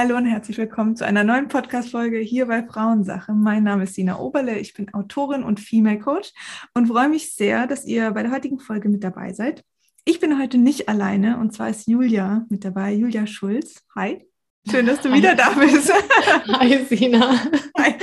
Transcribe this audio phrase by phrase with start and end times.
[0.00, 3.32] Hallo und herzlich willkommen zu einer neuen Podcast-Folge hier bei Frauensache.
[3.32, 6.32] Mein Name ist Sina Oberle, ich bin Autorin und Female Coach
[6.72, 9.64] und freue mich sehr, dass ihr bei der heutigen Folge mit dabei seid.
[10.04, 13.84] Ich bin heute nicht alleine und zwar ist Julia mit dabei, Julia Schulz.
[13.96, 14.24] Hi.
[14.70, 15.92] Schön, dass du wieder da bist.
[16.46, 17.34] Hi, Sina.
[17.76, 17.94] Hi.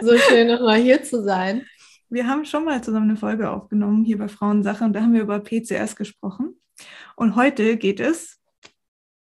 [0.00, 1.66] So schön, nochmal hier zu sein.
[2.08, 5.20] Wir haben schon mal zusammen eine Folge aufgenommen hier bei Frauensache und da haben wir
[5.20, 6.58] über PCS gesprochen.
[7.14, 8.40] Und heute geht es,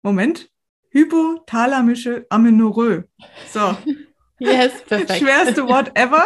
[0.01, 0.49] Moment,
[0.89, 3.05] hypothalamische Amenorrhoe.
[3.51, 3.77] So.
[4.41, 5.19] Yes, perfekt.
[5.19, 6.25] Schwerste Wort ever.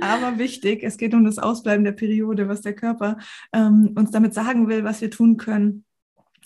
[0.00, 3.18] Aber wichtig, es geht um das Ausbleiben der Periode, was der Körper
[3.52, 5.84] ähm, uns damit sagen will, was wir tun können.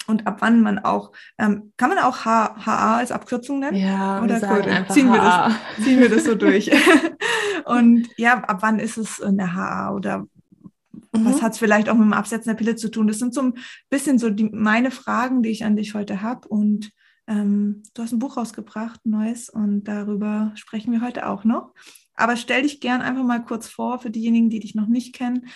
[0.06, 3.78] Und ab wann man auch, ähm, kann man auch H HA als Abkürzung nennen?
[3.78, 6.70] Ja, oder einfach ziehen, wir das, ziehen wir das so durch.
[7.64, 10.26] Und ja, ab wann ist es eine HA oder
[11.12, 11.24] Mhm.
[11.24, 13.08] Was hat es vielleicht auch mit dem Absetzen der Pille zu tun?
[13.08, 13.54] Das sind so ein
[13.88, 16.46] bisschen so die, meine Fragen, die ich an dich heute habe.
[16.48, 16.90] Und
[17.30, 21.72] ähm, du hast ein Buch rausgebracht, neues, und darüber sprechen wir heute auch noch.
[22.14, 25.46] Aber stell dich gern einfach mal kurz vor für diejenigen, die dich noch nicht kennen,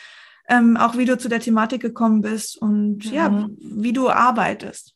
[0.48, 3.12] ähm, auch wie du zu der Thematik gekommen bist und mhm.
[3.12, 4.94] ja, wie du arbeitest.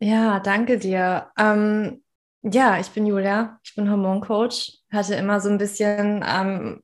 [0.00, 1.30] Ja, danke dir.
[1.38, 2.02] Ähm,
[2.42, 6.82] ja, ich bin Julia, ich bin Hormoncoach, hatte immer so ein bisschen ähm,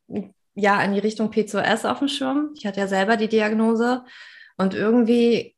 [0.55, 2.51] ja in die Richtung PCOS auf dem Schirm.
[2.55, 4.05] Ich hatte ja selber die Diagnose
[4.57, 5.57] und irgendwie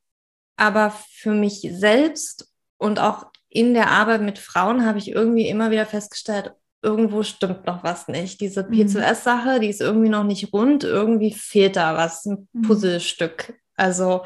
[0.56, 5.70] aber für mich selbst und auch in der Arbeit mit Frauen habe ich irgendwie immer
[5.70, 8.40] wieder festgestellt, irgendwo stimmt noch was nicht.
[8.40, 8.86] Diese mhm.
[8.86, 12.62] PCOS-Sache, die ist irgendwie noch nicht rund, irgendwie fehlt da was, ein mhm.
[12.62, 13.54] Puzzlestück.
[13.76, 14.24] Also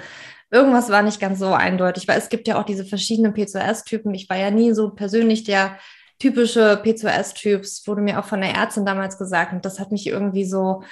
[0.51, 4.15] irgendwas war nicht ganz so eindeutig, weil es gibt ja auch diese verschiedenen PCOS-Typen.
[4.15, 5.79] Ich war ja nie so persönlich der
[6.19, 9.53] typische PCOS-Typs, wurde mir auch von der Ärztin damals gesagt.
[9.53, 10.83] Und das hat mich irgendwie so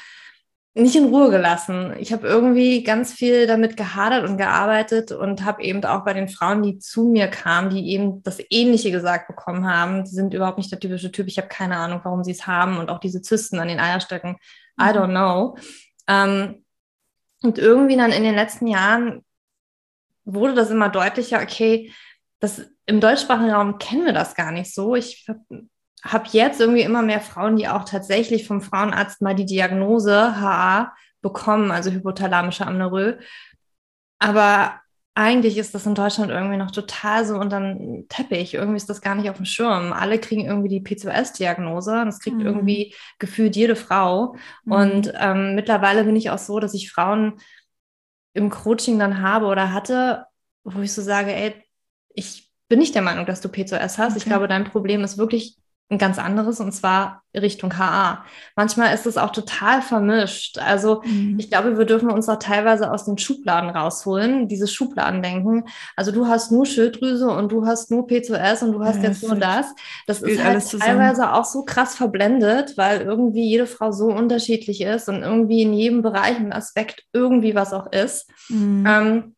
[0.78, 1.94] nicht in Ruhe gelassen.
[1.98, 6.28] Ich habe irgendwie ganz viel damit gehadert und gearbeitet und habe eben auch bei den
[6.28, 10.58] Frauen, die zu mir kamen, die eben das Ähnliche gesagt bekommen haben, die sind überhaupt
[10.58, 11.26] nicht der typische Typ.
[11.26, 14.36] Ich habe keine Ahnung, warum sie es haben und auch diese Zysten an den Eierstöcken.
[14.80, 14.96] I mhm.
[14.96, 15.58] don't know.
[16.06, 16.64] Ähm,
[17.42, 19.24] und irgendwie dann in den letzten Jahren
[20.24, 21.92] wurde das immer deutlicher, okay,
[22.40, 24.94] das im deutschsprachigen Raum kennen wir das gar nicht so.
[24.94, 25.26] Ich
[26.04, 30.94] habe jetzt irgendwie immer mehr Frauen, die auch tatsächlich vom Frauenarzt mal die Diagnose HA
[31.20, 33.18] bekommen, also hypothalamische Amnorrhoe.
[34.18, 34.80] Aber
[35.14, 38.54] eigentlich ist das in Deutschland irgendwie noch total so unter dem Teppich.
[38.54, 39.92] Irgendwie ist das gar nicht auf dem Schirm.
[39.92, 42.04] Alle kriegen irgendwie die PCOS-Diagnose.
[42.04, 42.46] Das kriegt mhm.
[42.46, 44.36] irgendwie gefühlt jede Frau.
[44.64, 44.72] Mhm.
[44.72, 47.40] Und ähm, mittlerweile bin ich auch so, dass ich Frauen
[48.32, 50.26] im Coaching dann habe oder hatte,
[50.62, 51.64] wo ich so sage, ey,
[52.10, 54.12] ich bin nicht der Meinung, dass du PCOS hast.
[54.12, 54.18] Okay.
[54.18, 55.58] Ich glaube, dein Problem ist wirklich
[55.90, 58.24] ein ganz anderes und zwar Richtung HA.
[58.56, 60.58] Manchmal ist es auch total vermischt.
[60.58, 61.36] Also mhm.
[61.38, 65.64] ich glaube, wir dürfen uns auch teilweise aus den Schubladen rausholen, dieses Schubladendenken.
[65.96, 69.22] Also du hast nur Schilddrüse und du hast nur PCOS und du hast ja, jetzt
[69.22, 69.66] nur das.
[70.06, 75.08] Das ist halt teilweise auch so krass verblendet, weil irgendwie jede Frau so unterschiedlich ist
[75.08, 78.30] und irgendwie in jedem Bereich und Aspekt irgendwie was auch ist.
[78.48, 78.84] Mhm.
[78.86, 79.36] Ähm,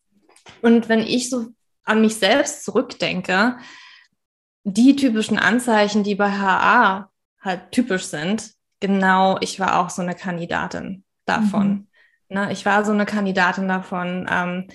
[0.63, 1.47] und wenn ich so
[1.85, 3.57] an mich selbst zurückdenke,
[4.65, 7.11] die typischen Anzeichen, die bei HA
[7.41, 11.69] halt typisch sind, genau, ich war auch so eine Kandidatin davon.
[11.69, 11.87] Mhm.
[12.29, 14.69] Ne, ich war so eine Kandidatin davon, ähm,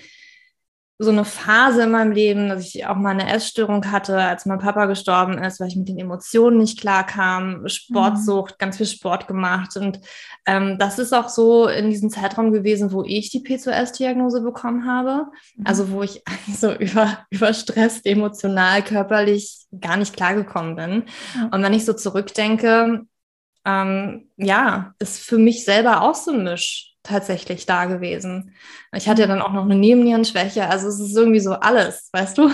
[0.98, 4.58] so eine Phase in meinem Leben, dass ich auch mal eine Essstörung hatte, als mein
[4.58, 8.58] Papa gestorben ist, weil ich mit den Emotionen nicht klar kam, Sportsucht, mhm.
[8.58, 9.76] ganz viel Sport gemacht.
[9.76, 10.00] Und
[10.46, 15.26] ähm, das ist auch so in diesem Zeitraum gewesen, wo ich die PCOS-Diagnose bekommen habe.
[15.56, 15.66] Mhm.
[15.66, 16.22] Also wo ich
[16.54, 21.04] so über, überstresst, emotional, körperlich gar nicht klargekommen bin.
[21.34, 21.48] Mhm.
[21.50, 23.04] Und wenn ich so zurückdenke,
[23.66, 28.52] ähm, ja, ist für mich selber auch so ein Misch tatsächlich da gewesen.
[28.92, 32.38] Ich hatte ja dann auch noch eine Nebennierenschwäche, also es ist irgendwie so alles, weißt
[32.38, 32.50] du?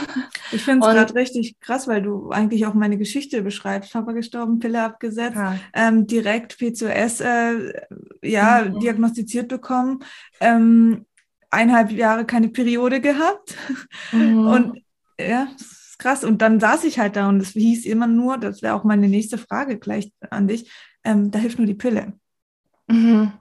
[0.52, 3.92] Ich finde es gerade richtig krass, weil du eigentlich auch meine Geschichte beschreibst.
[3.92, 5.56] Papa gestorben, Pille abgesetzt, ja.
[5.74, 7.72] ähm, direkt PCOS äh,
[8.22, 8.80] ja, mhm.
[8.80, 10.00] diagnostiziert bekommen,
[10.40, 11.06] ähm,
[11.50, 13.56] eineinhalb Jahre keine Periode gehabt
[14.12, 14.46] mhm.
[14.46, 14.82] und
[15.18, 16.24] ja, das ist krass.
[16.24, 19.08] Und dann saß ich halt da und es hieß immer nur, das wäre auch meine
[19.08, 20.70] nächste Frage gleich an dich,
[21.04, 22.12] ähm, da hilft nur die Pille.
[22.88, 23.32] Mhm.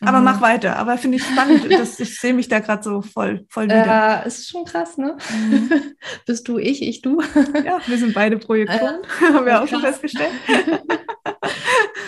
[0.00, 0.24] Aber mhm.
[0.24, 0.76] mach weiter.
[0.76, 1.70] Aber finde ich spannend.
[1.78, 4.22] dass ich sehe mich da gerade so voll, voll wieder.
[4.24, 5.16] Äh, ist schon krass, ne?
[5.30, 5.70] Mhm.
[6.26, 7.20] Bist du ich, ich du?
[7.64, 9.00] ja, wir sind beide Projektoren.
[9.02, 10.32] Äh, haben wir auch schon festgestellt.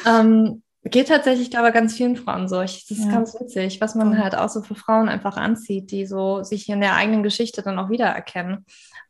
[0.06, 2.62] ähm, geht tatsächlich da aber ganz vielen Frauen so.
[2.62, 3.12] Ich, das ist ja.
[3.12, 6.80] ganz witzig, was man halt auch so für Frauen einfach anzieht, die so sich in
[6.80, 8.64] der eigenen Geschichte dann auch wiedererkennen.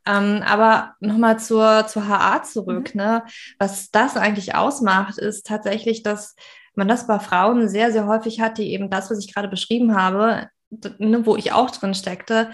[0.05, 2.93] Ähm, aber nochmal zur, zur HA zurück.
[2.93, 3.01] Mhm.
[3.01, 3.23] Ne?
[3.57, 6.35] Was das eigentlich ausmacht, ist tatsächlich, dass
[6.75, 9.95] man das bei Frauen sehr, sehr häufig hat, die eben das, was ich gerade beschrieben
[9.95, 10.47] habe,
[10.97, 12.49] ne, wo ich auch drin steckte,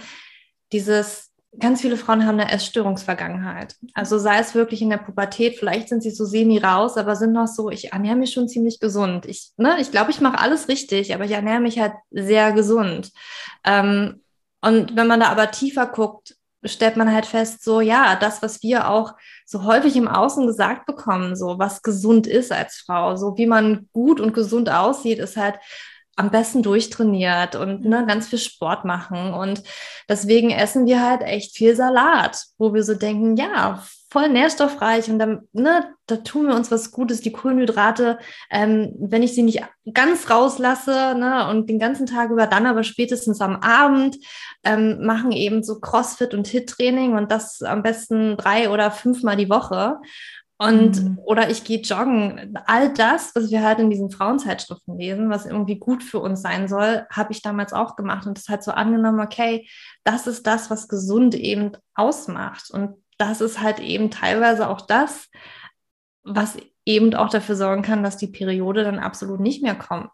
[0.72, 3.76] dieses ganz viele Frauen haben eine Essstörungsvergangenheit.
[3.94, 7.32] Also sei es wirklich in der Pubertät, vielleicht sind sie so semi raus, aber sind
[7.32, 9.26] noch so, ich ernähre mich schon ziemlich gesund.
[9.26, 13.12] Ich, ne, ich glaube, ich mache alles richtig, aber ich ernähre mich halt sehr gesund.
[13.64, 14.22] Ähm,
[14.62, 18.62] und wenn man da aber tiefer guckt, stellt man halt fest, so ja, das, was
[18.64, 19.14] wir auch
[19.46, 23.88] so häufig im Außen gesagt bekommen, so was gesund ist als Frau, so wie man
[23.94, 25.56] gut und gesund aussieht, ist halt
[26.16, 29.34] am besten durchtrainiert und ne, ganz viel Sport machen.
[29.34, 29.64] Und
[30.10, 35.20] deswegen essen wir halt echt viel Salat, wo wir so denken, ja, voll nährstoffreich und
[35.20, 37.22] dann, ne, da tun wir uns was Gutes.
[37.22, 38.18] Die Kohlenhydrate,
[38.50, 39.64] ähm, wenn ich sie nicht
[39.94, 44.18] ganz rauslasse, ne, und den ganzen Tag über, dann aber spätestens am Abend,
[44.64, 49.50] ähm, machen eben so Crossfit und Hit-Training und das am besten drei oder fünfmal die
[49.50, 49.98] Woche.
[50.62, 51.20] Und mhm.
[51.24, 52.58] oder ich gehe joggen.
[52.66, 56.68] All das, was wir halt in diesen Frauenzeitschriften lesen, was irgendwie gut für uns sein
[56.68, 59.70] soll, habe ich damals auch gemacht und das halt so angenommen, okay,
[60.04, 62.72] das ist das, was gesund eben ausmacht.
[62.72, 65.30] Und das ist halt eben teilweise auch das,
[66.24, 70.10] was eben auch dafür sorgen kann, dass die Periode dann absolut nicht mehr kommt.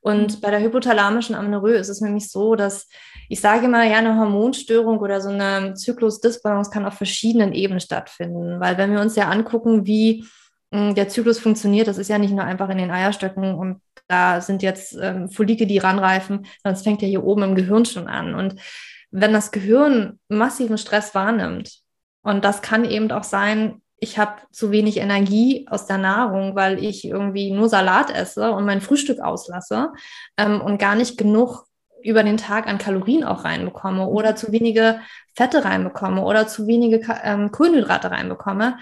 [0.00, 0.40] Und mhm.
[0.40, 2.88] bei der hypothalamischen Amenorrhoe ist es nämlich so, dass
[3.28, 8.58] ich sage immer, ja, eine Hormonstörung oder so eine Zyklusdisbalance kann auf verschiedenen Ebenen stattfinden.
[8.58, 10.24] Weil wenn wir uns ja angucken, wie
[10.72, 14.40] hm, der Zyklus funktioniert, das ist ja nicht nur einfach in den Eierstöcken und da
[14.40, 18.08] sind jetzt ähm, Folike, die ranreifen, sondern es fängt ja hier oben im Gehirn schon
[18.08, 18.34] an.
[18.34, 18.56] Und
[19.12, 21.80] wenn das Gehirn massiven Stress wahrnimmt,
[22.22, 26.82] und das kann eben auch sein, ich habe zu wenig Energie aus der Nahrung, weil
[26.82, 29.92] ich irgendwie nur Salat esse und mein Frühstück auslasse
[30.38, 31.66] ähm, und gar nicht genug
[32.02, 35.00] über den Tag an Kalorien auch reinbekomme oder zu wenige
[35.34, 38.78] Fette reinbekomme oder zu wenige ähm, Kohlenhydrate reinbekomme,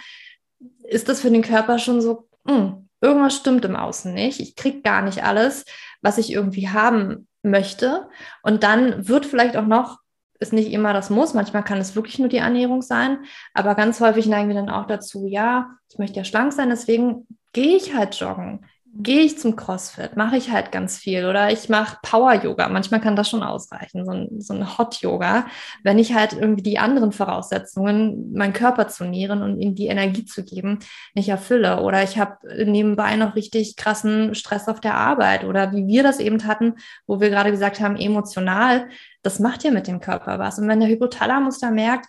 [0.84, 4.40] ist das für den Körper schon so, mh, hm, irgendwas stimmt im Außen nicht.
[4.40, 5.64] Ich kriege gar nicht alles,
[6.00, 8.08] was ich irgendwie haben möchte.
[8.42, 9.98] Und dann wird vielleicht auch noch
[10.38, 11.34] ist nicht immer das Muss.
[11.34, 13.18] Manchmal kann es wirklich nur die Ernährung sein.
[13.54, 17.26] Aber ganz häufig neigen wir dann auch dazu, ja, ich möchte ja schlank sein, deswegen
[17.52, 18.64] gehe ich halt joggen
[19.00, 22.68] gehe ich zum CrossFit, mache ich halt ganz viel oder ich mache Power-Yoga.
[22.68, 25.46] Manchmal kann das schon ausreichen, so ein, so ein Hot-Yoga,
[25.84, 30.24] wenn ich halt irgendwie die anderen Voraussetzungen, meinen Körper zu nähren und ihm die Energie
[30.24, 30.80] zu geben,
[31.14, 31.82] nicht erfülle.
[31.82, 36.18] Oder ich habe nebenbei noch richtig krassen Stress auf der Arbeit oder wie wir das
[36.18, 36.74] eben hatten,
[37.06, 38.88] wo wir gerade gesagt haben, emotional,
[39.22, 40.58] das macht ja mit dem Körper was.
[40.58, 42.06] Und wenn der Hypothalamus da merkt,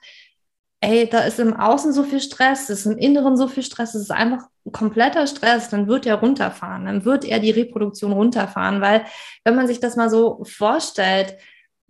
[0.82, 4.04] ey, da ist im Außen so viel Stress, ist im Inneren so viel Stress, es
[4.04, 9.06] ist einfach kompletter Stress, dann wird er runterfahren, dann wird er die Reproduktion runterfahren, weil
[9.44, 11.38] wenn man sich das mal so vorstellt,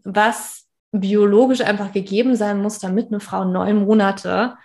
[0.03, 4.55] was biologisch einfach gegeben sein muss, damit eine Frau neun Monate,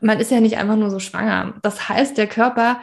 [0.00, 1.54] man ist ja nicht einfach nur so schwanger.
[1.62, 2.80] Das heißt, der Körper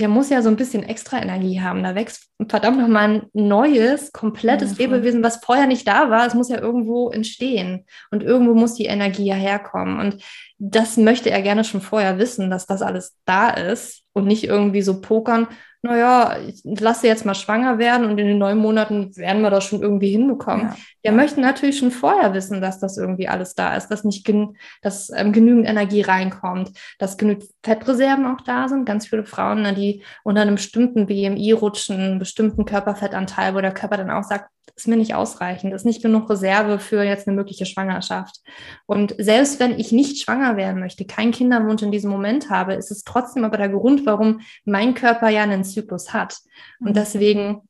[0.00, 1.82] der muss ja so ein bisschen extra Energie haben.
[1.84, 6.26] Da wächst verdammt nochmal ein neues, komplettes ja, Lebewesen, was vorher nicht da war.
[6.26, 7.86] Es muss ja irgendwo entstehen.
[8.10, 10.00] Und irgendwo muss die Energie ja herkommen.
[10.00, 10.22] Und
[10.58, 14.82] das möchte er gerne schon vorher wissen, dass das alles da ist und nicht irgendwie
[14.82, 15.46] so pokern,
[15.84, 19.64] naja, ich lasse jetzt mal schwanger werden und in den neun Monaten werden wir das
[19.64, 20.68] schon irgendwie hinbekommen.
[20.68, 20.76] Ja.
[21.04, 24.56] Der möchte natürlich schon vorher wissen, dass das irgendwie alles da ist, dass nicht gen
[24.80, 28.86] dass ähm, genügend Energie reinkommt, dass genügend Fettreserven auch da sind.
[28.86, 33.74] Ganz viele Frauen, ne, die unter einem bestimmten BMI rutschen, einen bestimmten Körperfettanteil, wo der
[33.74, 37.36] Körper dann auch sagt, ist mir nicht ausreichend, ist nicht genug Reserve für jetzt eine
[37.36, 38.40] mögliche Schwangerschaft.
[38.86, 42.90] Und selbst wenn ich nicht schwanger werden möchte, keinen Kinderwunsch in diesem Moment habe, ist
[42.90, 46.38] es trotzdem aber der Grund, warum mein Körper ja einen Zyklus hat.
[46.80, 46.94] Und mhm.
[46.94, 47.68] deswegen,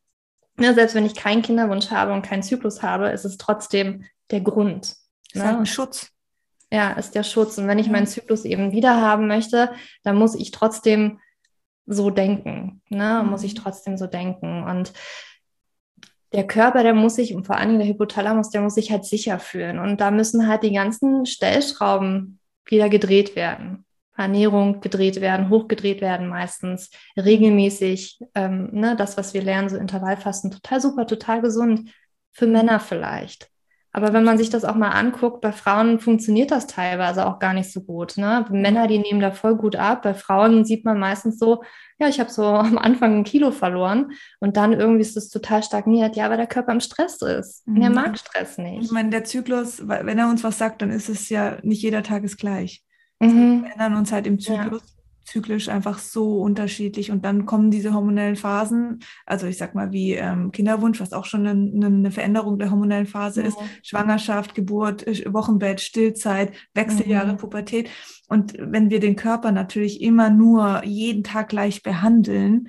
[0.56, 4.40] ne, selbst wenn ich keinen Kinderwunsch habe und keinen Zyklus habe, ist es trotzdem der
[4.40, 4.96] Grund.
[5.32, 5.44] Ist ne?
[5.44, 6.10] halt ein Schutz.
[6.70, 7.58] Ja, ist der Schutz.
[7.58, 9.70] Und wenn ich meinen Zyklus eben wieder haben möchte,
[10.02, 11.20] dann muss ich trotzdem
[11.86, 12.82] so denken.
[12.88, 13.24] Ne?
[13.28, 13.58] Muss ich mhm.
[13.58, 14.64] trotzdem so denken.
[14.64, 14.92] Und
[16.32, 19.38] der Körper, der muss sich, und vor allem der Hypothalamus, der muss sich halt sicher
[19.38, 19.78] fühlen.
[19.78, 23.84] Und da müssen halt die ganzen Stellschrauben wieder gedreht werden.
[24.16, 28.20] Ernährung gedreht werden, hochgedreht werden meistens, regelmäßig.
[28.34, 31.90] Ähm, ne, das, was wir lernen, so Intervallfasten, total super, total gesund.
[32.32, 33.48] Für Männer vielleicht.
[33.96, 37.54] Aber wenn man sich das auch mal anguckt, bei Frauen funktioniert das teilweise auch gar
[37.54, 38.16] nicht so gut.
[38.16, 38.44] Ne?
[38.50, 40.02] Männer, die nehmen da voll gut ab.
[40.02, 41.62] Bei Frauen sieht man meistens so,
[42.00, 45.62] ja, ich habe so am Anfang ein Kilo verloren und dann irgendwie ist es total
[45.62, 46.16] stagniert.
[46.16, 47.64] Ja, weil der Körper im Stress ist.
[47.68, 47.94] Und er mhm.
[47.94, 48.82] mag Stress nicht.
[48.82, 52.02] Ich meine, der Zyklus, wenn er uns was sagt, dann ist es ja nicht jeder
[52.02, 52.82] Tag ist gleich.
[53.32, 53.64] Mhm.
[53.64, 54.82] Wir ändern uns halt im Zyklus.
[54.82, 57.10] Ja zyklisch einfach so unterschiedlich.
[57.10, 61.24] Und dann kommen diese hormonellen Phasen, also ich sag mal wie ähm, Kinderwunsch, was auch
[61.24, 63.48] schon eine, eine, Veränderung der hormonellen Phase mhm.
[63.48, 67.38] ist, Schwangerschaft, Geburt, äh, Wochenbett, Stillzeit, Wechseljahre, mhm.
[67.38, 67.88] Pubertät.
[68.28, 72.68] Und wenn wir den Körper natürlich immer nur jeden Tag gleich behandeln,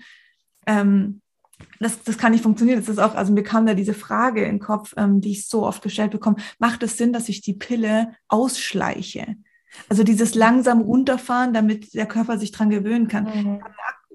[0.66, 1.22] ähm,
[1.80, 2.80] das, das kann nicht funktionieren.
[2.80, 5.48] Das ist auch, also mir kam da diese Frage in den Kopf, ähm, die ich
[5.48, 6.38] so oft gestellt bekomme.
[6.60, 9.36] Macht es Sinn, dass ich die Pille ausschleiche?
[9.90, 13.24] Also dieses langsam runterfahren, damit der Körper sich dran gewöhnen kann.
[13.26, 13.62] Mhm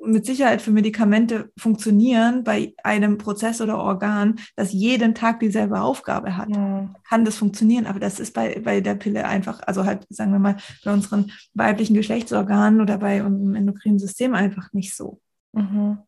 [0.02, 6.36] mit Sicherheit für Medikamente funktionieren bei einem Prozess oder Organ, das jeden Tag dieselbe Aufgabe
[6.36, 6.48] hat.
[6.54, 6.92] Ja.
[7.08, 10.38] Kann das funktionieren, aber das ist bei, bei der Pille einfach, also halt, sagen wir
[10.38, 15.20] mal, bei unseren weiblichen Geschlechtsorganen oder bei unserem endokrinen System einfach nicht so.
[15.52, 15.98] Mhm.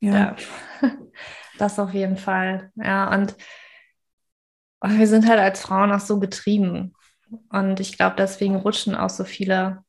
[0.00, 0.14] Ja.
[0.14, 0.36] ja.
[1.56, 2.72] Das auf jeden Fall.
[2.74, 3.36] Ja, und
[4.82, 6.96] wir sind halt als Frauen auch so getrieben.
[7.50, 9.82] Und ich glaube, deswegen rutschen auch so viele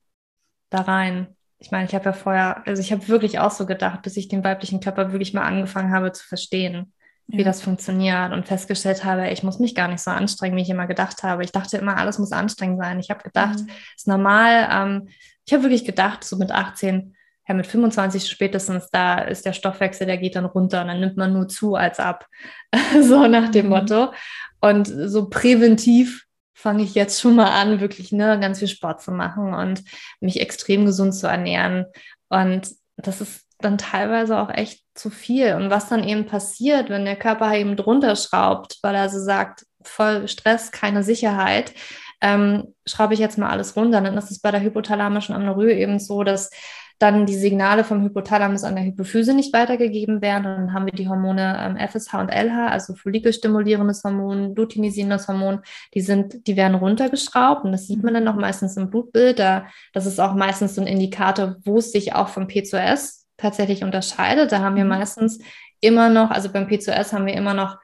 [0.69, 4.01] da rein ich meine, ich habe ja vorher, also ich habe wirklich auch so gedacht,
[4.01, 6.93] bis ich den weiblichen Körper wirklich mal angefangen habe zu verstehen,
[7.27, 7.39] ja.
[7.39, 10.69] wie das funktioniert und festgestellt habe, ich muss mich gar nicht so anstrengen, wie ich
[10.69, 11.43] immer gedacht habe.
[11.43, 12.99] Ich dachte immer, alles muss anstrengend sein.
[12.99, 13.69] Ich habe gedacht, mhm.
[13.95, 14.67] ist normal.
[14.69, 15.07] Ähm,
[15.45, 17.15] ich habe wirklich gedacht, so mit 18,
[17.47, 21.17] ja, mit 25 spätestens, da ist der Stoffwechsel, der geht dann runter und dann nimmt
[21.17, 22.27] man nur zu als ab.
[23.01, 23.71] so nach dem mhm.
[23.71, 24.13] Motto.
[24.59, 26.24] Und so präventiv
[26.55, 29.83] fange ich jetzt schon mal an, wirklich ne, ganz viel Sport zu machen und
[30.21, 31.85] mich extrem gesund zu ernähren.
[32.29, 35.53] Und das ist dann teilweise auch echt zu viel.
[35.55, 39.65] Und was dann eben passiert, wenn der Körper eben drunter schraubt, weil er so sagt,
[39.83, 41.73] voll Stress, keine Sicherheit,
[42.21, 44.01] ähm, schraube ich jetzt mal alles runter.
[44.01, 46.49] Dann ist es bei der hypothalamischen Amenorrhoe eben so, dass
[46.99, 50.45] dann die Signale vom Hypothalamus an der Hypophyse nicht weitergegeben werden.
[50.45, 55.59] Und dann haben wir die Hormone ähm, FSH und LH, also follikelstimulierendes Hormon, luteinisierendes Hormon,
[55.93, 59.39] die sind, die werden runtergeschraubt und das sieht man dann auch meistens im Blutbild.
[59.39, 63.83] Da, das ist auch meistens so ein Indikator, wo es sich auch vom P2S tatsächlich
[63.83, 64.51] unterscheidet.
[64.51, 64.91] Da haben wir mhm.
[64.91, 65.39] meistens
[65.81, 67.77] immer noch, also beim P2S haben wir immer noch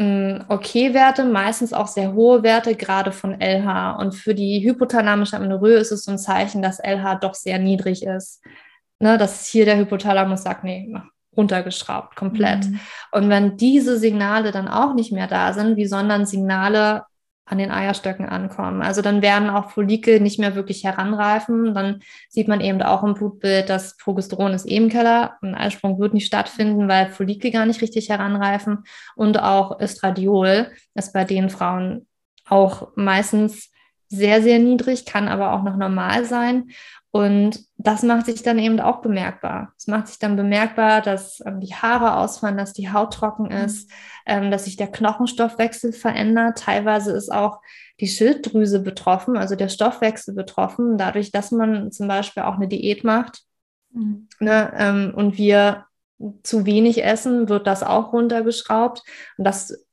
[0.00, 3.96] okay Werte, meistens auch sehr hohe Werte, gerade von LH.
[3.98, 8.04] Und für die hypothalamische Amenorrhoe ist es so ein Zeichen, dass LH doch sehr niedrig
[8.04, 8.42] ist.
[9.00, 10.92] Ne, dass hier der Hypothalamus sagt, nee,
[11.36, 12.66] runtergeschraubt, komplett.
[12.66, 12.80] Mhm.
[13.12, 17.04] Und wenn diese Signale dann auch nicht mehr da sind, wie sollen dann Signale
[17.48, 18.82] an den Eierstöcken ankommen.
[18.82, 21.74] Also dann werden auch Follikel nicht mehr wirklich heranreifen.
[21.74, 25.36] Dann sieht man eben auch im Blutbild, dass Progesteron ist eben Keller.
[25.40, 28.84] Ein Eisprung wird nicht stattfinden, weil Follikel gar nicht richtig heranreifen.
[29.16, 32.06] Und auch Östradiol ist bei den Frauen
[32.46, 33.70] auch meistens
[34.08, 36.70] sehr, sehr niedrig, kann aber auch noch normal sein.
[37.10, 39.72] Und das macht sich dann eben auch bemerkbar.
[39.78, 43.64] Es macht sich dann bemerkbar, dass ähm, die Haare ausfallen, dass die Haut trocken mhm.
[43.64, 43.90] ist,
[44.26, 46.58] ähm, dass sich der Knochenstoffwechsel verändert.
[46.58, 47.60] Teilweise ist auch
[48.00, 53.04] die Schilddrüse betroffen, also der Stoffwechsel betroffen, dadurch, dass man zum Beispiel auch eine Diät
[53.04, 53.40] macht.
[53.90, 54.28] Mhm.
[54.38, 55.86] Ne, ähm, und wir
[56.42, 59.02] zu wenig essen, wird das auch runtergeschraubt.
[59.38, 59.86] Und das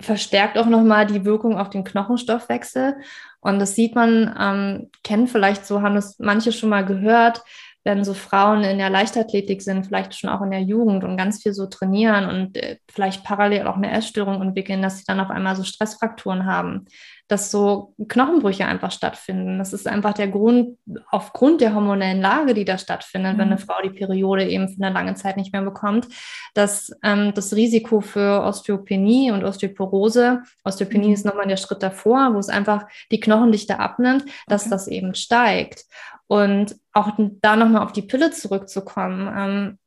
[0.00, 2.96] verstärkt auch nochmal die Wirkung auf den Knochenstoffwechsel.
[3.40, 7.42] Und das sieht man, ähm, kennen vielleicht so, haben es manche schon mal gehört,
[7.84, 11.42] wenn so Frauen in der Leichtathletik sind, vielleicht schon auch in der Jugend und ganz
[11.42, 15.30] viel so trainieren und äh, vielleicht parallel auch eine Essstörung entwickeln, dass sie dann auf
[15.30, 16.86] einmal so Stressfrakturen haben
[17.28, 19.58] dass so Knochenbrüche einfach stattfinden.
[19.58, 20.78] Das ist einfach der Grund,
[21.10, 23.38] aufgrund der hormonellen Lage, die da stattfindet, mhm.
[23.38, 23.64] wenn eine mhm.
[23.66, 26.08] Frau die Periode eben für eine lange Zeit nicht mehr bekommt,
[26.54, 31.14] dass ähm, das Risiko für Osteopenie und Osteoporose, Osteopenie mhm.
[31.14, 34.70] ist nochmal der Schritt davor, wo es einfach die Knochendichte abnimmt, dass okay.
[34.70, 35.84] das eben steigt.
[36.28, 39.32] Und auch da nochmal auf die Pille zurückzukommen.
[39.34, 39.78] Ähm,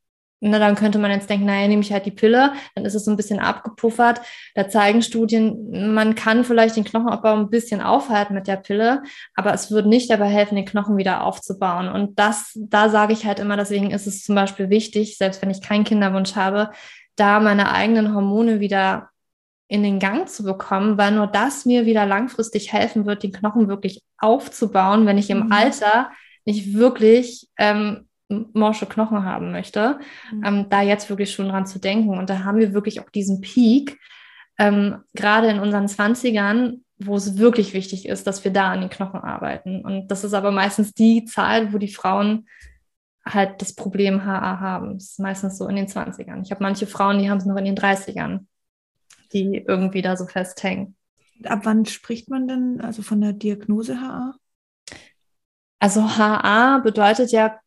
[0.44, 3.06] na, dann könnte man jetzt denken, naja, nehme ich halt die Pille, dann ist es
[3.06, 4.22] so ein bisschen abgepuffert.
[4.56, 9.04] Da zeigen Studien, man kann vielleicht den Knochenabbau ein bisschen aufhalten mit der Pille,
[9.36, 11.88] aber es wird nicht dabei helfen, den Knochen wieder aufzubauen.
[11.90, 15.52] Und das, da sage ich halt immer, deswegen ist es zum Beispiel wichtig, selbst wenn
[15.52, 16.72] ich keinen Kinderwunsch habe,
[17.16, 19.10] da meine eigenen Hormone wieder
[19.68, 23.68] in den Gang zu bekommen, weil nur das mir wieder langfristig helfen wird, den Knochen
[23.68, 25.52] wirklich aufzubauen, wenn ich im mhm.
[25.52, 26.10] Alter
[26.46, 28.08] nicht wirklich ähm,
[28.54, 30.00] morsche Knochen haben möchte,
[30.32, 30.44] mhm.
[30.46, 32.18] ähm, da jetzt wirklich schon dran zu denken.
[32.18, 34.00] Und da haben wir wirklich auch diesen Peak,
[34.58, 38.90] ähm, gerade in unseren 20ern, wo es wirklich wichtig ist, dass wir da an den
[38.90, 39.84] Knochen arbeiten.
[39.84, 42.48] Und das ist aber meistens die Zahl, wo die Frauen
[43.26, 44.96] halt das Problem HA haben.
[44.96, 46.42] Das ist meistens so in den 20ern.
[46.44, 48.46] Ich habe manche Frauen, die haben es noch in den 30ern,
[49.34, 50.96] die irgendwie da so festhängen.
[51.46, 54.36] Ab wann spricht man denn also von der Diagnose HA?
[55.80, 57.60] Also HA bedeutet ja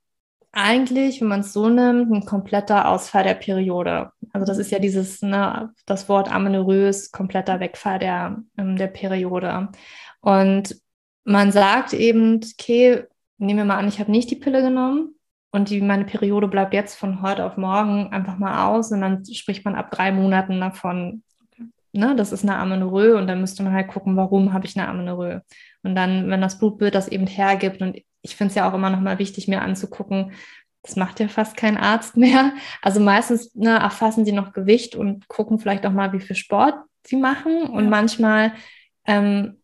[0.56, 4.10] eigentlich, wenn man es so nimmt, ein kompletter Ausfall der Periode.
[4.32, 9.68] Also das ist ja dieses, ne, das Wort amenorrhoes, kompletter Wegfall der, ähm, der Periode.
[10.20, 10.80] Und
[11.24, 13.04] man sagt eben, okay,
[13.38, 15.14] nehmen wir mal an, ich habe nicht die Pille genommen
[15.50, 19.24] und die, meine Periode bleibt jetzt von heute auf morgen einfach mal aus und dann
[19.24, 21.22] spricht man ab drei Monaten davon,
[21.92, 24.88] ne, das ist eine Amenorrhoe und dann müsste man halt gucken, warum habe ich eine
[24.88, 25.42] Amenorrhoe.
[25.82, 28.90] Und dann, wenn das Blutbild das eben hergibt und ich finde es ja auch immer
[28.90, 30.32] noch mal wichtig, mir anzugucken,
[30.82, 32.52] Das macht ja fast kein Arzt mehr.
[32.82, 36.74] Also meistens ne, erfassen sie noch Gewicht und gucken vielleicht auch mal, wie viel Sport
[37.06, 37.64] sie machen.
[37.64, 38.52] Und manchmal
[39.06, 39.60] ähm,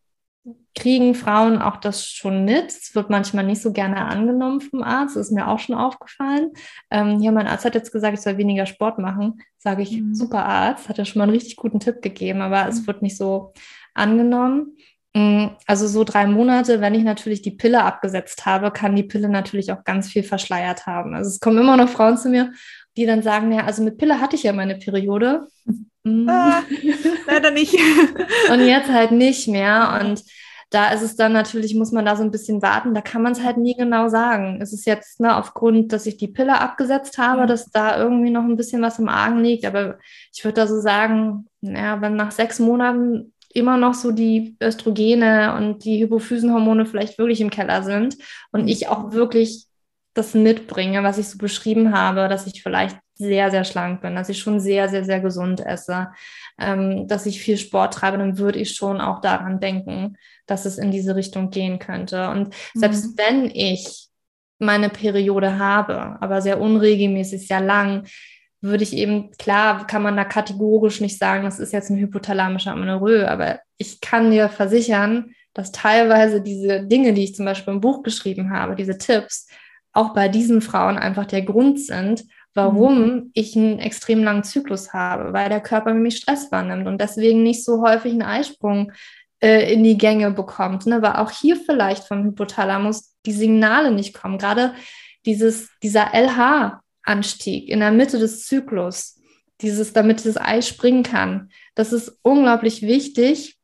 [0.74, 2.68] kriegen Frauen auch das schon mit.
[2.68, 5.16] Es wird manchmal nicht so gerne angenommen vom Arzt.
[5.16, 6.52] Das ist mir auch schon aufgefallen.
[6.90, 9.42] Ähm, ja, mein Arzt hat jetzt gesagt, ich soll weniger Sport machen.
[9.58, 10.14] Sage ich, mhm.
[10.14, 12.68] super Arzt, hat ja schon mal einen richtig guten Tipp gegeben, aber mhm.
[12.70, 13.52] es wird nicht so
[13.94, 14.76] angenommen.
[15.14, 19.28] Mm, also so drei Monate, wenn ich natürlich die Pille abgesetzt habe, kann die Pille
[19.28, 21.14] natürlich auch ganz viel verschleiert haben.
[21.14, 22.52] Also es kommen immer noch Frauen zu mir,
[22.96, 25.48] die dann sagen, ja, also mit Pille hatte ich ja meine Periode.
[26.06, 26.62] Ah,
[27.26, 27.74] leider nicht.
[28.52, 30.00] und jetzt halt nicht mehr.
[30.00, 30.22] Und
[30.70, 32.94] da ist es dann natürlich, muss man da so ein bisschen warten.
[32.94, 34.60] Da kann man es halt nie genau sagen.
[34.60, 38.44] Ist es jetzt ne, aufgrund, dass ich die Pille abgesetzt habe, dass da irgendwie noch
[38.44, 39.64] ein bisschen was im Argen liegt.
[39.66, 39.98] Aber
[40.32, 45.54] ich würde da so sagen, naja, wenn nach sechs Monaten immer noch so die Östrogene
[45.56, 48.16] und die Hypophysenhormone vielleicht wirklich im Keller sind
[48.52, 49.66] und ich auch wirklich
[50.14, 54.28] das mitbringe, was ich so beschrieben habe, dass ich vielleicht sehr, sehr schlank bin, dass
[54.28, 56.08] ich schon sehr, sehr, sehr gesund esse,
[56.58, 60.16] ähm, dass ich viel Sport treibe, dann würde ich schon auch daran denken,
[60.46, 62.30] dass es in diese Richtung gehen könnte.
[62.30, 62.80] Und mhm.
[62.80, 64.08] selbst wenn ich
[64.58, 68.06] meine Periode habe, aber sehr unregelmäßig, sehr lang,
[68.60, 72.72] würde ich eben, klar, kann man da kategorisch nicht sagen, das ist jetzt ein hypothalamischer
[72.72, 77.80] Amenorrhoe, aber ich kann dir versichern, dass teilweise diese Dinge, die ich zum Beispiel im
[77.80, 79.48] Buch geschrieben habe, diese Tipps,
[79.92, 82.24] auch bei diesen Frauen einfach der Grund sind,
[82.54, 83.30] warum mhm.
[83.34, 87.64] ich einen extrem langen Zyklus habe, weil der Körper nämlich Stress wahrnimmt und deswegen nicht
[87.64, 88.92] so häufig einen Eisprung
[89.40, 90.86] äh, in die Gänge bekommt.
[90.86, 90.96] Ne?
[90.96, 94.38] Aber auch hier vielleicht vom Hypothalamus die Signale nicht kommen.
[94.38, 94.74] Gerade
[95.26, 99.20] dieses, dieser LH, Anstieg in der Mitte des Zyklus,
[99.60, 101.50] dieses, damit das Ei springen kann.
[101.74, 103.56] Das ist unglaublich wichtig,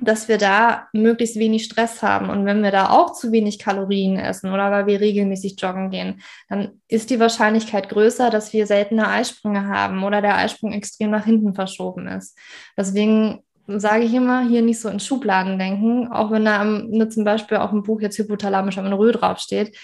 [0.00, 2.30] dass wir da möglichst wenig Stress haben.
[2.30, 6.22] Und wenn wir da auch zu wenig Kalorien essen oder weil wir regelmäßig joggen gehen,
[6.48, 11.26] dann ist die Wahrscheinlichkeit größer, dass wir seltene Eisprünge haben oder der Eisprung extrem nach
[11.26, 12.36] hinten verschoben ist.
[12.76, 17.24] Deswegen sage ich immer, hier nicht so in Schubladen denken, auch wenn da ne, zum
[17.24, 19.76] Beispiel auf dem Buch jetzt hypothalamischer Amenorrhoe draufsteht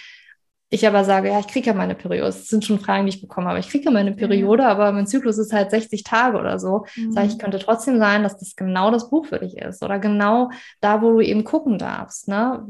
[0.69, 2.27] ich aber sage, ja, ich kriege ja meine Periode.
[2.27, 4.69] Das sind schon Fragen, die ich bekomme, aber ich kriege ja meine Periode, ja.
[4.69, 6.87] aber mein Zyklus ist halt 60 Tage oder so.
[6.97, 7.13] Mhm.
[7.13, 10.51] Sage ich, könnte trotzdem sein, dass das genau das Buch für dich ist oder genau
[10.81, 12.27] da, wo du eben gucken darfst.
[12.27, 12.67] Ne?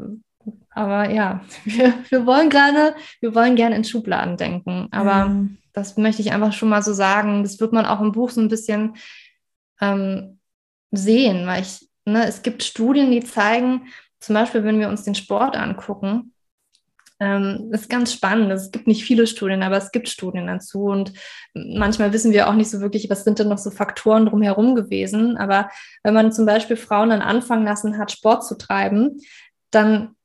[0.70, 4.88] Aber ja, wir, wir wollen gerne, wir wollen gerne in Schubladen denken.
[4.90, 5.56] Aber mhm.
[5.72, 7.42] das möchte ich einfach schon mal so sagen.
[7.44, 8.96] Das wird man auch im Buch so ein bisschen
[9.80, 10.38] ähm,
[10.90, 13.86] sehen, weil ich, ne, es gibt Studien, die zeigen,
[14.20, 16.32] zum Beispiel, wenn wir uns den Sport angucken,
[17.18, 18.52] ähm, ist ganz spannend.
[18.52, 20.84] Es gibt nicht viele Studien, aber es gibt Studien dazu.
[20.84, 21.12] Und
[21.54, 25.36] manchmal wissen wir auch nicht so wirklich, was sind denn noch so Faktoren drumherum gewesen.
[25.36, 25.70] Aber
[26.02, 29.20] wenn man zum Beispiel Frauen dann anfangen lassen hat, Sport zu treiben,
[29.70, 30.16] dann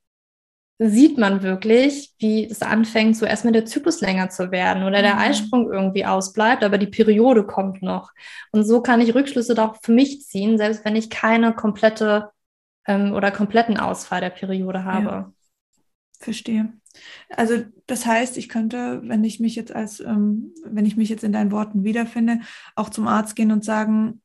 [0.84, 5.14] sieht man wirklich, wie es anfängt, so erstmal der Zyklus länger zu werden oder der
[5.14, 5.20] mhm.
[5.20, 8.12] Eisprung irgendwie ausbleibt, aber die Periode kommt noch.
[8.52, 12.32] Und so kann ich Rückschlüsse doch für mich ziehen, selbst wenn ich keine komplette
[12.88, 15.06] ähm, oder kompletten Ausfall der Periode habe.
[15.06, 15.32] Ja.
[16.22, 16.72] Verstehe.
[17.30, 21.24] Also das heißt, ich könnte, wenn ich mich jetzt als, ähm, wenn ich mich jetzt
[21.24, 22.42] in deinen Worten wiederfinde,
[22.76, 24.22] auch zum Arzt gehen und sagen,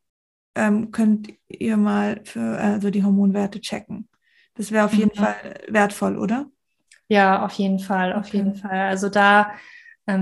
[0.54, 4.08] ähm, könnt ihr mal für also die Hormonwerte checken.
[4.54, 5.22] Das wäre auf jeden mhm.
[5.22, 6.50] Fall wertvoll, oder?
[7.08, 8.38] Ja, auf jeden Fall, auf okay.
[8.38, 8.88] jeden Fall.
[8.88, 9.52] Also da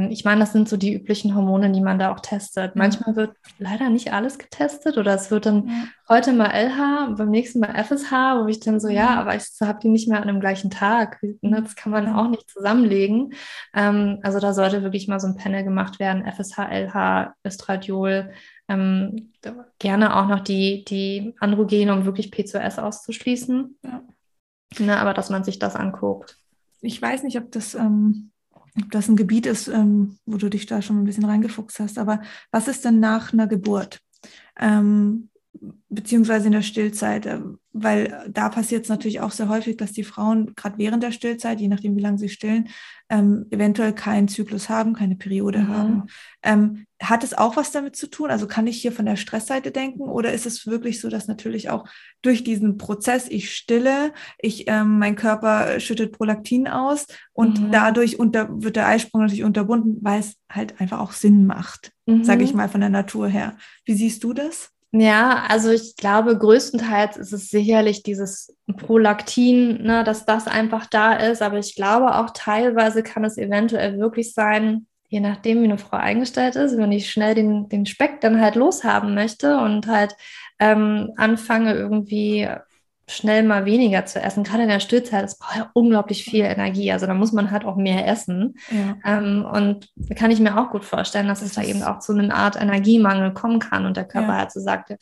[0.09, 2.75] ich meine, das sind so die üblichen Hormone, die man da auch testet.
[2.75, 5.75] Manchmal wird leider nicht alles getestet oder es wird dann ja.
[6.09, 9.81] heute mal LH, beim nächsten Mal FSH, wo ich dann so, ja, aber ich habe
[9.83, 11.23] die nicht mehr an dem gleichen Tag.
[11.43, 13.35] Ne, das kann man auch nicht zusammenlegen.
[13.75, 18.33] Ähm, also da sollte wirklich mal so ein Panel gemacht werden, FSH, LH, Östradiol,
[18.69, 19.33] ähm,
[19.79, 23.79] gerne auch noch die, die Androgene, um wirklich P2S auszuschließen.
[23.85, 24.03] Ja.
[24.79, 26.39] Ne, aber dass man sich das anguckt.
[26.81, 28.31] Ich weiß nicht, ob das ähm,
[28.81, 31.99] ob das ein Gebiet ist, ähm, wo du dich da schon ein bisschen reingefuchst hast.
[31.99, 34.01] Aber was ist denn nach einer Geburt?
[34.59, 35.29] Ähm,
[35.89, 37.41] beziehungsweise in der Stillzeit, äh,
[37.73, 41.61] weil da passiert es natürlich auch sehr häufig, dass die Frauen gerade während der Stillzeit,
[41.61, 42.69] je nachdem wie lange sie stillen,
[43.11, 45.69] ähm, eventuell keinen Zyklus haben, keine Periode mhm.
[45.69, 46.03] haben.
[46.43, 48.31] Ähm, hat es auch was damit zu tun?
[48.31, 51.69] Also kann ich hier von der Stressseite denken oder ist es wirklich so, dass natürlich
[51.69, 51.87] auch
[52.23, 57.71] durch diesen Prozess, ich stille, ich, ähm, mein Körper schüttet Prolaktin aus und mhm.
[57.73, 62.25] dadurch unter, wird der Eisprung natürlich unterbunden, weil es halt einfach auch Sinn macht, mhm.
[62.25, 63.57] sage ich mal von der Natur her.
[63.85, 64.74] Wie siehst du das?
[64.97, 71.15] Ja, also ich glaube, größtenteils ist es sicherlich dieses Prolaktin, ne, dass das einfach da
[71.15, 71.43] ist.
[71.43, 75.97] Aber ich glaube auch teilweise kann es eventuell wirklich sein, je nachdem, wie eine Frau
[75.97, 80.15] eingestellt ist, wenn ich schnell den, den Speck dann halt loshaben möchte und halt
[80.61, 82.49] ähm, anfange irgendwie
[83.07, 84.45] schnell mal weniger zu essen.
[84.45, 86.91] Gerade in der Stillzeit, das braucht ja unglaublich viel Energie.
[86.91, 88.55] Also da muss man halt auch mehr essen.
[88.71, 88.97] Ja.
[89.05, 92.13] Ähm, und da kann ich mir auch gut vorstellen, dass es da eben auch zu
[92.13, 94.39] einer Art Energiemangel kommen kann und der Körper ja.
[94.39, 94.97] halt so sagte,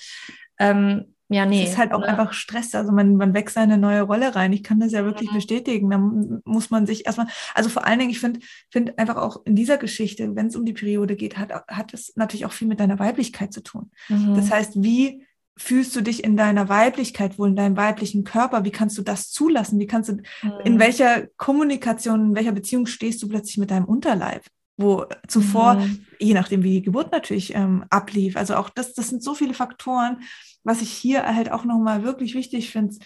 [0.58, 1.62] ähm, ja, nee.
[1.62, 2.08] Es ist halt auch ne?
[2.08, 2.74] einfach Stress.
[2.74, 4.52] Also man, man wächst in eine neue Rolle rein.
[4.52, 5.34] Ich kann das ja wirklich ja.
[5.34, 5.88] bestätigen.
[5.88, 9.56] Da muss man sich erstmal, also vor allen Dingen, ich finde finde einfach auch in
[9.56, 12.80] dieser Geschichte, wenn es um die Periode geht, hat, hat es natürlich auch viel mit
[12.80, 13.90] deiner Weiblichkeit zu tun.
[14.08, 14.34] Mhm.
[14.34, 15.24] Das heißt, wie
[15.56, 18.64] fühlst du dich in deiner Weiblichkeit wohl, in deinem weiblichen Körper?
[18.64, 19.78] Wie kannst du das zulassen?
[19.78, 20.52] Wie kannst du, mhm.
[20.64, 24.44] in welcher Kommunikation, in welcher Beziehung stehst du plötzlich mit deinem Unterleib?
[24.78, 26.06] Wo zuvor, mhm.
[26.18, 28.36] je nachdem, wie die Geburt natürlich ähm, ablief.
[28.36, 30.22] Also auch das, das sind so viele Faktoren,
[30.64, 32.96] was ich hier halt auch nochmal wirklich wichtig finde.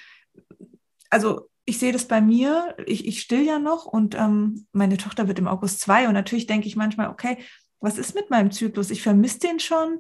[1.11, 5.27] Also ich sehe das bei mir, ich, ich still ja noch und ähm, meine Tochter
[5.27, 7.39] wird im August zwei und natürlich denke ich manchmal, okay,
[7.81, 8.91] was ist mit meinem Zyklus?
[8.91, 9.99] Ich vermisse den schon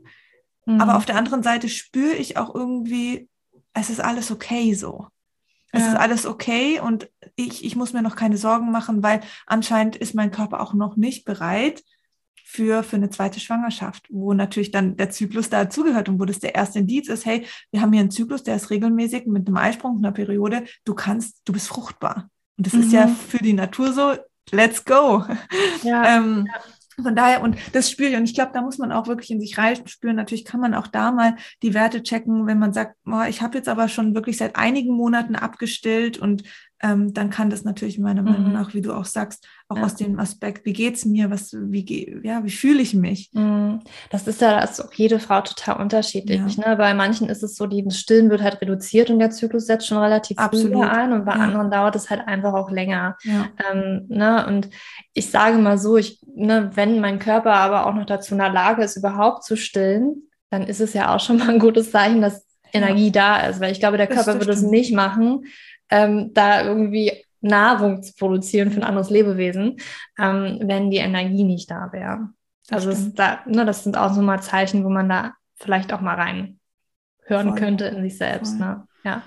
[0.66, 0.80] Mhm.
[0.80, 3.28] Aber auf der anderen Seite spüre ich auch irgendwie,
[3.72, 5.06] es ist alles okay so.
[5.72, 5.88] Es ja.
[5.92, 10.14] ist alles okay und ich, ich muss mir noch keine Sorgen machen, weil anscheinend ist
[10.14, 11.82] mein Körper auch noch nicht bereit
[12.44, 16.54] für, für eine zweite Schwangerschaft, wo natürlich dann der Zyklus dazugehört und wo das der
[16.54, 19.98] erste Indiz ist, hey, wir haben hier einen Zyklus, der ist regelmäßig mit einem Eisprung,
[19.98, 22.30] einer Periode, du kannst, du bist fruchtbar.
[22.56, 22.80] Und das mhm.
[22.82, 23.16] ist ja mhm.
[23.16, 24.14] für die Natur so,
[24.52, 25.24] let's go.
[25.82, 26.60] Ja, ähm, ja.
[27.02, 29.40] Von daher, und das spüre ich, und ich glaube, da muss man auch wirklich in
[29.40, 30.16] sich reinspüren.
[30.16, 33.58] Natürlich kann man auch da mal die Werte checken, wenn man sagt, oh, ich habe
[33.58, 36.44] jetzt aber schon wirklich seit einigen Monaten abgestillt und
[36.82, 38.52] ähm, dann kann das natürlich meiner Meinung mhm.
[38.52, 39.82] nach, wie du auch sagst, auch ja.
[39.82, 43.30] aus dem Aspekt, wie geht es mir, was, wie, ja, wie fühle ich mich?
[43.32, 43.80] Mhm.
[44.10, 46.40] Das ist ja das ist auch jede Frau total unterschiedlich.
[46.56, 46.70] Ja.
[46.70, 46.76] Ne?
[46.76, 49.98] Bei manchen ist es so, die Stillen wird halt reduziert und der Zyklus setzt schon
[49.98, 50.72] relativ Absolut.
[50.72, 51.40] früh ein und bei ja.
[51.40, 53.16] anderen dauert es halt einfach auch länger.
[53.24, 54.46] Ähm, ne?
[54.46, 54.68] Und
[55.14, 58.52] ich sage mal so, ich, ne, wenn mein Körper aber auch noch dazu in der
[58.52, 62.20] Lage ist, überhaupt zu stillen, dann ist es ja auch schon mal ein gutes Zeichen,
[62.20, 65.46] dass Energie da ist, weil ich glaube, der Körper würde es nicht machen,
[65.90, 69.76] ähm, da irgendwie Nahrung zu produzieren für ein anderes Lebewesen,
[70.18, 72.30] ähm, wenn die Energie nicht da wäre.
[72.70, 76.16] Also da, ne, das sind auch so mal Zeichen, wo man da vielleicht auch mal
[76.16, 76.58] rein
[77.22, 77.58] hören Voll.
[77.58, 78.58] könnte in sich selbst.
[78.58, 78.86] Ne?
[79.04, 79.22] Ja.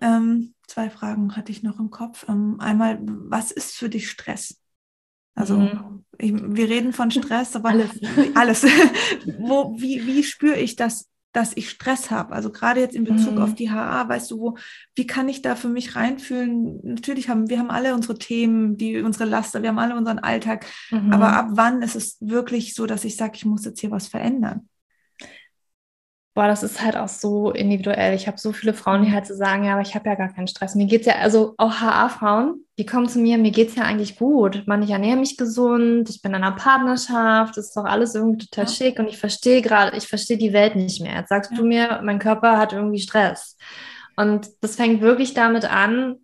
[0.00, 2.26] Ähm, zwei Fragen hatte ich noch im Kopf.
[2.28, 4.60] Ähm, einmal, was ist für dich Stress?
[5.34, 6.04] Also mhm.
[6.18, 7.90] ich, wir reden von Stress, aber alles.
[8.34, 8.64] alles.
[9.38, 12.32] Wo, wie, wie spüre ich das dass ich Stress habe.
[12.32, 13.42] Also gerade jetzt in Bezug mhm.
[13.42, 14.56] auf die HA, weißt du, wo,
[14.94, 16.80] wie kann ich da für mich reinfühlen?
[16.82, 20.66] Natürlich haben wir haben alle unsere Themen, die unsere Laster, wir haben alle unseren Alltag.
[20.90, 21.12] Mhm.
[21.12, 24.08] Aber ab wann ist es wirklich so, dass ich sage, ich muss jetzt hier was
[24.08, 24.69] verändern?
[26.34, 28.14] Boah, das ist halt auch so individuell.
[28.14, 30.32] Ich habe so viele Frauen, die halt so sagen, ja, aber ich habe ja gar
[30.32, 30.74] keinen Stress.
[30.74, 33.82] Mir geht es ja, also auch HA-Frauen, die kommen zu mir, mir geht es ja
[33.82, 34.62] eigentlich gut.
[34.66, 38.46] Man, ich ernähre mich gesund, ich bin in einer Partnerschaft, das ist doch alles irgendwie
[38.46, 38.70] total ja.
[38.70, 41.16] schick und ich verstehe gerade, ich verstehe die Welt nicht mehr.
[41.16, 41.56] Jetzt sagst ja.
[41.56, 43.56] du mir, mein Körper hat irgendwie Stress.
[44.16, 46.16] Und das fängt wirklich damit an,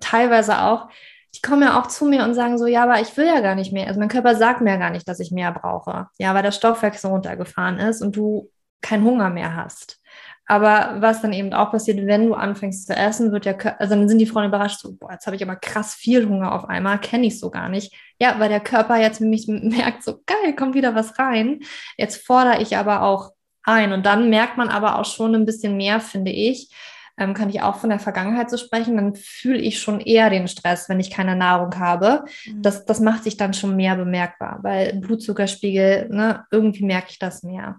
[0.00, 0.88] teilweise auch,
[1.34, 3.54] die kommen ja auch zu mir und sagen so, ja, aber ich will ja gar
[3.54, 3.88] nicht mehr.
[3.88, 6.08] Also mein Körper sagt mir gar nicht, dass ich mehr brauche.
[6.18, 10.00] Ja, weil der Stoffwechsel runtergefahren ist und du keinen Hunger mehr hast.
[10.46, 14.08] Aber was dann eben auch passiert, wenn du anfängst zu essen, wird Körper, also dann
[14.08, 17.00] sind die Frauen überrascht, so, boah, jetzt habe ich aber krass viel Hunger auf einmal,
[17.00, 17.94] kenne ich so gar nicht.
[18.20, 21.60] Ja, weil der Körper jetzt nämlich merkt, so geil, kommt wieder was rein.
[21.96, 23.92] Jetzt fordere ich aber auch ein.
[23.92, 26.70] Und dann merkt man aber auch schon ein bisschen mehr, finde ich,
[27.16, 30.48] ähm, kann ich auch von der Vergangenheit so sprechen, dann fühle ich schon eher den
[30.48, 32.24] Stress, wenn ich keine Nahrung habe.
[32.46, 32.62] Mhm.
[32.62, 37.42] Das, das macht sich dann schon mehr bemerkbar, weil Blutzuckerspiegel, ne, irgendwie merke ich das
[37.42, 37.78] mehr.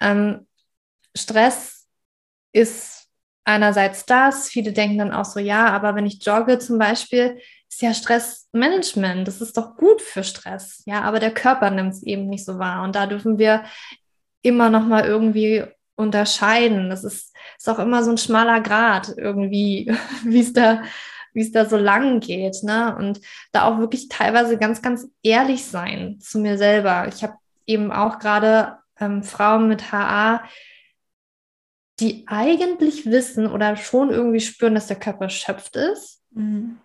[0.00, 0.46] Ähm,
[1.14, 1.86] Stress
[2.52, 3.08] ist
[3.44, 7.82] einerseits das, viele denken dann auch so, ja, aber wenn ich jogge zum Beispiel, ist
[7.82, 12.28] ja Stressmanagement, das ist doch gut für Stress, ja, aber der Körper nimmt es eben
[12.28, 13.64] nicht so wahr und da dürfen wir
[14.42, 15.64] immer noch mal irgendwie
[16.00, 16.90] unterscheiden.
[16.90, 19.92] Das ist, ist auch immer so ein schmaler Grad irgendwie,
[20.24, 20.82] wie es da,
[21.32, 22.62] wie es da so lang geht.
[22.62, 22.96] Ne?
[22.96, 23.20] Und
[23.52, 27.06] da auch wirklich teilweise ganz, ganz ehrlich sein zu mir selber.
[27.08, 27.34] Ich habe
[27.66, 30.42] eben auch gerade ähm, Frauen mit HA,
[32.00, 36.22] die eigentlich wissen oder schon irgendwie spüren, dass der Körper erschöpft ist.
[36.30, 36.78] Mhm.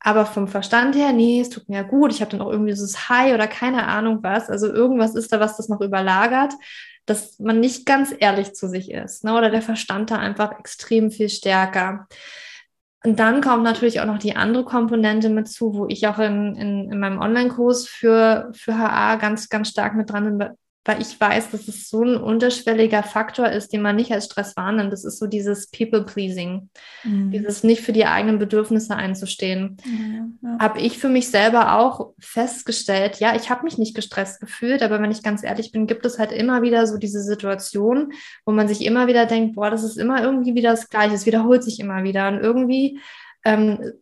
[0.00, 2.84] Aber vom Verstand her, nee, es tut mir gut, ich habe dann auch irgendwie so
[2.84, 4.48] das High oder keine Ahnung was.
[4.48, 6.54] Also irgendwas ist da, was das noch überlagert
[7.08, 9.36] dass man nicht ganz ehrlich zu sich ist ne?
[9.36, 12.06] oder der Verstand da einfach extrem viel stärker.
[13.04, 16.56] Und dann kommt natürlich auch noch die andere Komponente mit zu, wo ich auch in,
[16.56, 20.48] in, in meinem Online-Kurs für, für HA ganz, ganz stark mit dran bin,
[20.84, 24.56] weil ich weiß, dass es so ein unterschwelliger Faktor ist, den man nicht als Stress
[24.56, 24.92] wahrnimmt.
[24.92, 26.70] Das ist so dieses People-Pleasing,
[27.04, 27.30] mhm.
[27.30, 29.76] dieses nicht für die eigenen Bedürfnisse einzustehen.
[29.84, 30.58] Ja, ja.
[30.58, 35.02] Habe ich für mich selber auch festgestellt, ja, ich habe mich nicht gestresst gefühlt, aber
[35.02, 38.12] wenn ich ganz ehrlich bin, gibt es halt immer wieder so diese Situation,
[38.46, 41.26] wo man sich immer wieder denkt, boah, das ist immer irgendwie wieder das Gleiche, es
[41.26, 42.98] wiederholt sich immer wieder und irgendwie
[43.44, 43.92] ähm,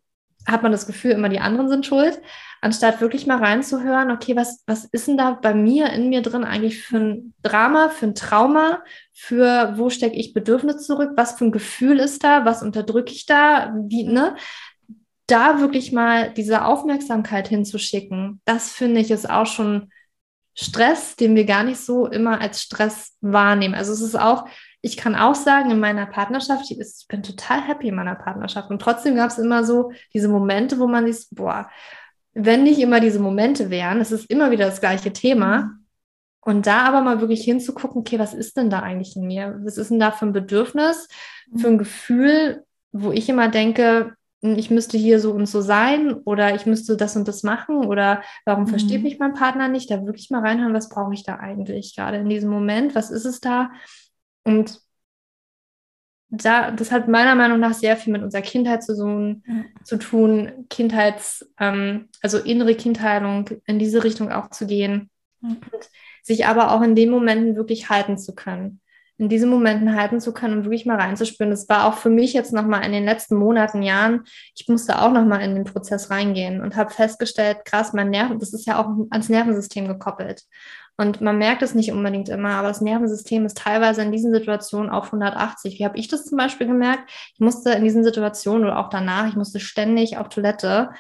[0.46, 2.20] hat man das Gefühl, immer die anderen sind schuld
[2.60, 6.44] anstatt wirklich mal reinzuhören, okay, was, was ist denn da bei mir, in mir drin
[6.44, 8.82] eigentlich für ein Drama, für ein Trauma,
[9.12, 13.26] für wo stecke ich Bedürfnisse zurück, was für ein Gefühl ist da, was unterdrücke ich
[13.26, 14.36] da, wie, ne?
[15.28, 19.90] Da wirklich mal diese Aufmerksamkeit hinzuschicken, das finde ich ist auch schon
[20.54, 23.74] Stress, den wir gar nicht so immer als Stress wahrnehmen.
[23.74, 24.48] Also es ist auch,
[24.82, 28.70] ich kann auch sagen, in meiner Partnerschaft, ich bin total happy in meiner Partnerschaft.
[28.70, 31.68] Und trotzdem gab es immer so diese Momente, wo man sich, boah,
[32.34, 35.58] wenn nicht immer diese Momente wären, es ist immer wieder das gleiche Thema.
[35.58, 35.86] Mhm.
[36.40, 39.58] Und da aber mal wirklich hinzugucken, okay, was ist denn da eigentlich in mir?
[39.64, 41.08] Was ist denn da für ein Bedürfnis,
[41.56, 41.78] für ein mhm.
[41.78, 46.66] Gefühl, wo ich immer denke, hm, ich müsste hier so und so sein oder ich
[46.66, 48.68] müsste das und das machen oder warum mhm.
[48.68, 49.90] versteht mich mein Partner nicht?
[49.90, 52.94] Da wirklich mal reinhören, was brauche ich da eigentlich gerade in diesem Moment?
[52.94, 53.70] Was ist es da?
[54.46, 54.80] Und
[56.28, 59.64] da, das hat meiner Meinung nach sehr viel mit unserer Kindheit zu, tun, ja.
[59.84, 65.50] zu tun, Kindheits, ähm, also innere Kindheilung in diese Richtung auch zu gehen ja.
[65.50, 65.90] und
[66.22, 68.80] sich aber auch in den Momenten wirklich halten zu können.
[69.18, 71.50] In diesen Momenten halten zu können und wirklich mal reinzuspüren.
[71.50, 75.10] Das war auch für mich jetzt nochmal in den letzten Monaten, Jahren, ich musste auch
[75.10, 78.88] nochmal in den Prozess reingehen und habe festgestellt, krass, mein Nerven, das ist ja auch
[79.10, 80.42] ans Nervensystem gekoppelt.
[80.98, 84.90] Und man merkt es nicht unbedingt immer, aber das Nervensystem ist teilweise in diesen Situationen
[84.90, 85.78] auf 180.
[85.78, 87.10] Wie habe ich das zum Beispiel gemerkt?
[87.34, 90.90] Ich musste in diesen Situationen oder auch danach, ich musste ständig auf Toilette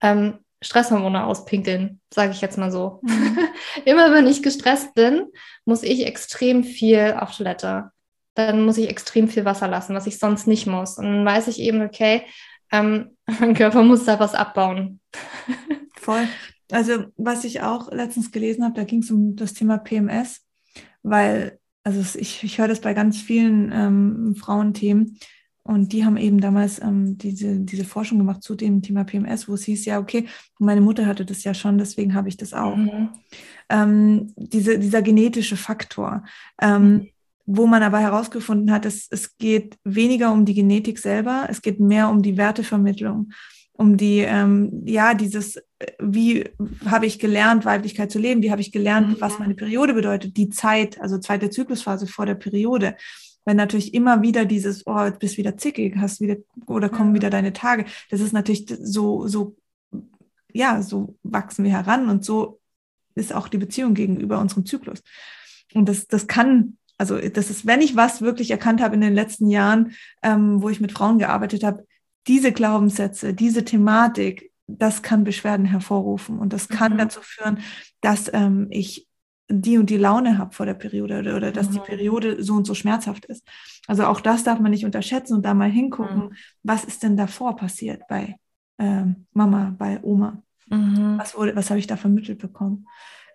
[0.00, 3.00] ähm, Stresshormone auspinkeln, sage ich jetzt mal so.
[3.02, 3.38] Mhm.
[3.84, 5.26] immer wenn ich gestresst bin,
[5.64, 7.90] muss ich extrem viel auf Toilette.
[8.34, 10.98] Dann muss ich extrem viel Wasser lassen, was ich sonst nicht muss.
[10.98, 12.22] Und dann weiß ich eben, okay,
[12.72, 15.00] ähm, mein Körper muss da was abbauen.
[16.00, 16.26] Voll.
[16.70, 20.44] Also, was ich auch letztens gelesen habe, da ging es um das Thema PMS,
[21.02, 25.18] weil, also ich, ich höre das bei ganz vielen ähm, Frauenthemen
[25.62, 29.54] und die haben eben damals ähm, diese, diese Forschung gemacht zu dem Thema PMS, wo
[29.54, 30.26] es hieß, ja, okay,
[30.58, 32.76] meine Mutter hatte das ja schon, deswegen habe ich das auch.
[32.76, 33.10] Mhm.
[33.68, 36.24] Ähm, diese, dieser genetische Faktor.
[36.60, 37.08] Ähm, mhm
[37.46, 41.78] wo man aber herausgefunden hat, es, es geht weniger um die Genetik selber, es geht
[41.78, 43.32] mehr um die Wertevermittlung
[43.76, 46.48] um die, ähm, ja, dieses, äh, wie
[46.86, 49.20] habe ich gelernt, Weiblichkeit zu leben, wie habe ich gelernt, mhm.
[49.20, 52.96] was meine Periode bedeutet, die Zeit, also zweite Zyklusphase vor der Periode.
[53.44, 57.14] Wenn natürlich immer wieder dieses, oh, jetzt bist wieder zickig, hast wieder, oder kommen ja.
[57.16, 59.56] wieder deine Tage, das ist natürlich so, so,
[60.52, 62.60] ja, so wachsen wir heran und so
[63.16, 65.02] ist auch die Beziehung gegenüber unserem Zyklus.
[65.74, 69.14] Und das, das kann also das ist, wenn ich was wirklich erkannt habe in den
[69.14, 71.84] letzten Jahren, ähm, wo ich mit Frauen gearbeitet habe,
[72.26, 76.98] diese Glaubenssätze, diese Thematik, das kann Beschwerden hervorrufen und das kann mhm.
[76.98, 77.58] dazu führen,
[78.00, 79.06] dass ähm, ich
[79.48, 81.72] die und die Laune habe vor der Periode oder, oder dass mhm.
[81.74, 83.46] die Periode so und so schmerzhaft ist.
[83.86, 86.34] Also auch das darf man nicht unterschätzen und da mal hingucken, mhm.
[86.62, 88.36] was ist denn davor passiert bei
[88.78, 90.42] ähm, Mama, bei Oma?
[90.68, 91.18] Mhm.
[91.18, 92.88] Was, wurde, was habe ich da vermittelt bekommen?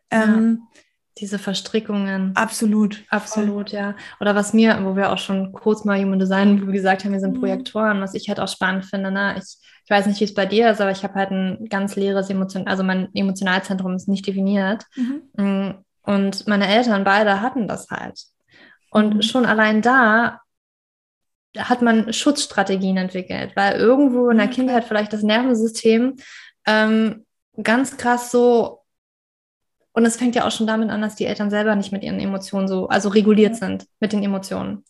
[0.10, 0.82] Ähm, ja.
[1.20, 2.32] Diese Verstrickungen.
[2.36, 3.04] Absolut.
[3.10, 3.96] Absolut, ja.
[4.20, 7.36] Oder was mir, wo wir auch schon kurz mal Human Design gesagt haben, wir sind
[7.36, 7.40] mhm.
[7.40, 9.12] Projektoren, was ich halt auch spannend finde.
[9.12, 9.36] Ne?
[9.38, 11.96] Ich, ich weiß nicht, wie es bei dir ist, aber ich habe halt ein ganz
[11.96, 14.86] leeres Emotion, also mein Emotionalzentrum ist nicht definiert.
[14.96, 15.22] Mhm.
[15.36, 18.22] Mm, und meine Eltern beide hatten das halt.
[18.92, 19.22] Und mhm.
[19.22, 20.40] schon allein da
[21.58, 26.16] hat man Schutzstrategien entwickelt, weil irgendwo in der Kindheit vielleicht das Nervensystem
[26.66, 27.26] ähm,
[27.62, 28.79] ganz krass so
[30.00, 32.22] und es fängt ja auch schon damit an, dass die Eltern selber nicht mit ihren
[32.22, 34.86] Emotionen so, also reguliert sind mit den Emotionen.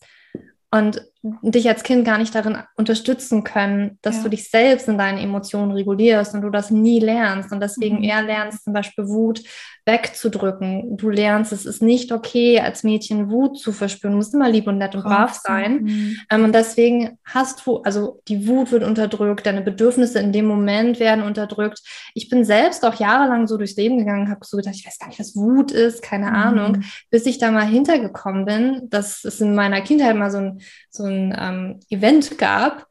[0.69, 4.23] Und dich als Kind gar nicht darin unterstützen können, dass ja.
[4.23, 8.03] du dich selbst in deinen Emotionen regulierst und du das nie lernst und deswegen mhm.
[8.03, 9.43] eher lernst, zum Beispiel Wut
[9.85, 10.97] wegzudrücken.
[10.97, 14.13] Du lernst, es ist nicht okay, als Mädchen Wut zu verspüren.
[14.13, 15.83] Du musst immer lieb und nett und brav sein.
[15.83, 16.17] Mhm.
[16.29, 20.99] Ähm, und deswegen hast du, also die Wut wird unterdrückt, deine Bedürfnisse in dem Moment
[20.99, 21.81] werden unterdrückt.
[22.13, 25.07] Ich bin selbst auch jahrelang so durchs Leben gegangen, habe so gedacht, ich weiß gar
[25.07, 26.35] nicht, was Wut ist, keine mhm.
[26.35, 30.61] Ahnung, bis ich da mal hintergekommen bin, dass es in meiner Kindheit mal so ein,
[30.89, 32.87] so ein ähm, Event gab,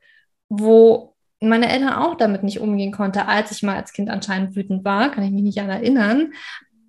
[0.48, 4.84] wo meine Eltern auch damit nicht umgehen konnte, als ich mal als Kind anscheinend wütend
[4.84, 6.32] war, kann ich mich nicht an erinnern.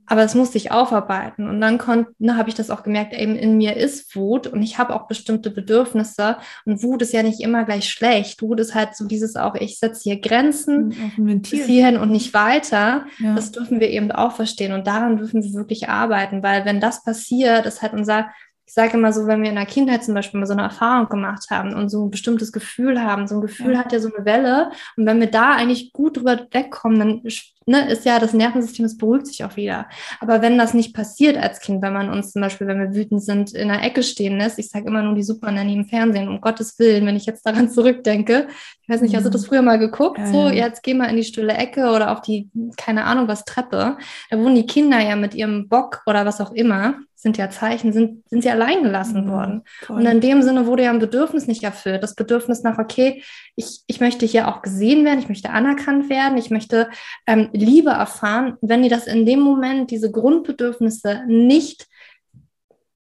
[0.10, 1.48] aber es musste ich aufarbeiten.
[1.48, 1.80] Und dann
[2.18, 5.08] ne, habe ich das auch gemerkt, eben in mir ist Wut und ich habe auch
[5.08, 6.38] bestimmte Bedürfnisse.
[6.66, 8.42] Und Wut ist ja nicht immer gleich schlecht.
[8.42, 10.96] Wut ist halt so dieses auch, ich setze hier Grenzen
[11.44, 13.06] bis hierhin und nicht weiter.
[13.20, 13.36] Ja.
[13.36, 14.74] Das dürfen wir eben auch verstehen.
[14.74, 18.30] Und daran dürfen wir wirklich arbeiten, weil wenn das passiert, ist halt unser
[18.70, 21.10] ich sage immer so, wenn wir in der Kindheit zum Beispiel mal so eine Erfahrung
[21.10, 23.80] gemacht haben und so ein bestimmtes Gefühl haben, so ein Gefühl ja.
[23.80, 24.70] hat ja so eine Welle.
[24.96, 27.24] Und wenn wir da eigentlich gut drüber wegkommen, dann
[27.66, 29.90] ne, ist ja das Nervensystem, es beruhigt sich auch wieder.
[30.20, 33.24] Aber wenn das nicht passiert als Kind, wenn man uns zum Beispiel, wenn wir wütend
[33.24, 36.40] sind, in der Ecke stehen lässt, ich sage immer nur die Supernanny im Fernsehen, um
[36.40, 38.50] Gottes Willen, wenn ich jetzt daran zurückdenke,
[38.84, 40.20] ich weiß nicht, hast du das früher mal geguckt?
[40.20, 43.46] Ja, so, jetzt geh mal in die stille Ecke oder auf die, keine Ahnung was,
[43.46, 43.98] Treppe.
[44.30, 47.92] Da wohnen die Kinder ja mit ihrem Bock oder was auch immer sind ja Zeichen,
[47.92, 49.62] sind, sind sie allein gelassen mhm, worden.
[49.82, 49.98] Toll.
[49.98, 52.02] Und in dem Sinne wurde ja ein Bedürfnis nicht erfüllt.
[52.02, 53.24] Das Bedürfnis nach, okay,
[53.58, 56.90] ich, ich möchte hier auch gesehen werden, ich möchte anerkannt werden, ich möchte
[57.28, 58.56] ähm, Liebe erfahren.
[58.62, 61.88] Wenn die das in dem Moment, diese Grundbedürfnisse nicht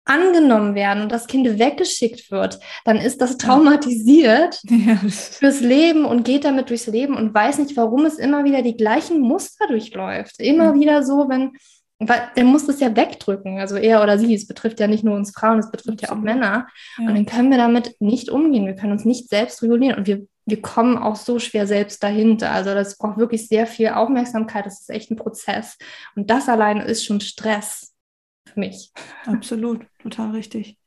[0.04, 4.96] angenommen werden und das Kind weggeschickt wird, dann ist das traumatisiert ja.
[4.98, 8.76] fürs Leben und geht damit durchs Leben und weiß nicht, warum es immer wieder die
[8.76, 10.40] gleichen Muster durchläuft.
[10.40, 10.74] Immer ja.
[10.74, 11.52] wieder so, wenn
[12.10, 14.34] weil der muss das ja wegdrücken, also er oder sie.
[14.34, 16.10] Es betrifft ja nicht nur uns Frauen, es betrifft Absolut.
[16.10, 16.68] ja auch Männer.
[16.98, 17.08] Ja.
[17.08, 18.66] Und dann können wir damit nicht umgehen.
[18.66, 22.52] Wir können uns nicht selbst regulieren und wir, wir kommen auch so schwer selbst dahinter.
[22.52, 24.66] Also das braucht wirklich sehr viel Aufmerksamkeit.
[24.66, 25.78] Das ist echt ein Prozess.
[26.16, 27.94] Und das alleine ist schon Stress
[28.48, 28.92] für mich.
[29.26, 30.78] Absolut, total richtig.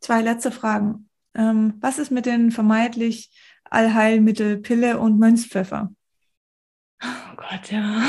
[0.00, 1.08] Zwei letzte Fragen.
[1.34, 3.30] Ähm, was ist mit den vermeintlich
[3.64, 5.90] Allheilmittel Pille und Mönchspfeffer?
[7.04, 8.02] Oh Gott, ja.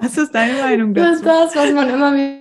[0.00, 1.08] Was ist deine Meinung dazu?
[1.08, 2.40] Das ist das, was man immer wieder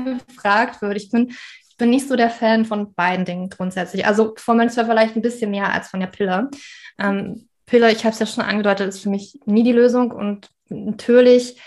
[0.00, 0.96] gefragt wird.
[0.96, 4.06] Ich bin, ich bin nicht so der Fan von beiden Dingen grundsätzlich.
[4.06, 6.50] Also von Mönchspfeffer vielleicht ein bisschen mehr als von der Pille.
[6.98, 10.10] Ähm, Pille, ich habe es ja schon angedeutet, ist für mich nie die Lösung.
[10.10, 11.60] Und natürlich,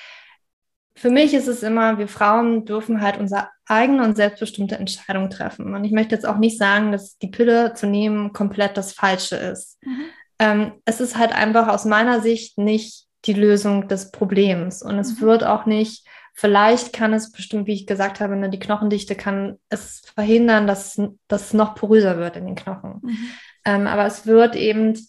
[0.95, 5.73] für mich ist es immer, wir Frauen dürfen halt unsere eigene und selbstbestimmte Entscheidung treffen.
[5.73, 9.37] Und ich möchte jetzt auch nicht sagen, dass die Pille zu nehmen komplett das Falsche
[9.37, 9.77] ist.
[9.85, 10.09] Mhm
[10.43, 14.83] ähm, es ist halt einfach aus meiner Sicht nicht die Lösung des Problems.
[14.83, 15.21] Und es mhm.
[15.21, 19.57] wird auch nicht, vielleicht kann es bestimmt, wie ich gesagt habe, ne, die Knochendichte kann
[19.69, 22.99] es verhindern, dass, dass es noch poröser wird in den Knochen.
[23.01, 23.17] Mhm.
[23.63, 24.99] Ähm, aber es wird eben,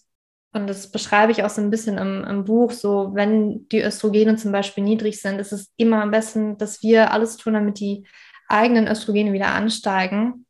[0.53, 4.37] und das beschreibe ich auch so ein bisschen im, im, Buch, so wenn die Östrogene
[4.37, 8.07] zum Beispiel niedrig sind, ist es immer am besten, dass wir alles tun, damit die
[8.47, 10.45] eigenen Östrogene wieder ansteigen.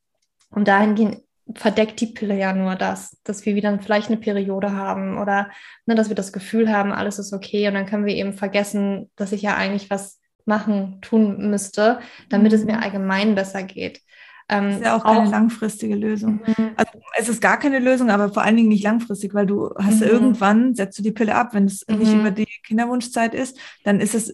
[0.51, 5.17] Und dahingehend verdeckt die Pille ja nur das, dass wir wieder vielleicht eine Periode haben
[5.17, 5.49] oder
[5.85, 9.11] ne, dass wir das Gefühl haben, alles ist okay und dann können wir eben vergessen,
[9.15, 12.57] dass ich ja eigentlich was machen, tun müsste, damit mhm.
[12.57, 14.01] es mir allgemein besser geht.
[14.47, 16.39] Ähm, ist ja auch keine auch, langfristige Lösung.
[16.45, 16.71] Mhm.
[16.75, 20.01] Also es ist gar keine Lösung, aber vor allen Dingen nicht langfristig, weil du hast
[20.01, 20.07] mhm.
[20.07, 21.97] irgendwann, setzt du die Pille ab, wenn es mhm.
[21.97, 24.31] nicht über die Kinderwunschzeit ist, dann ist es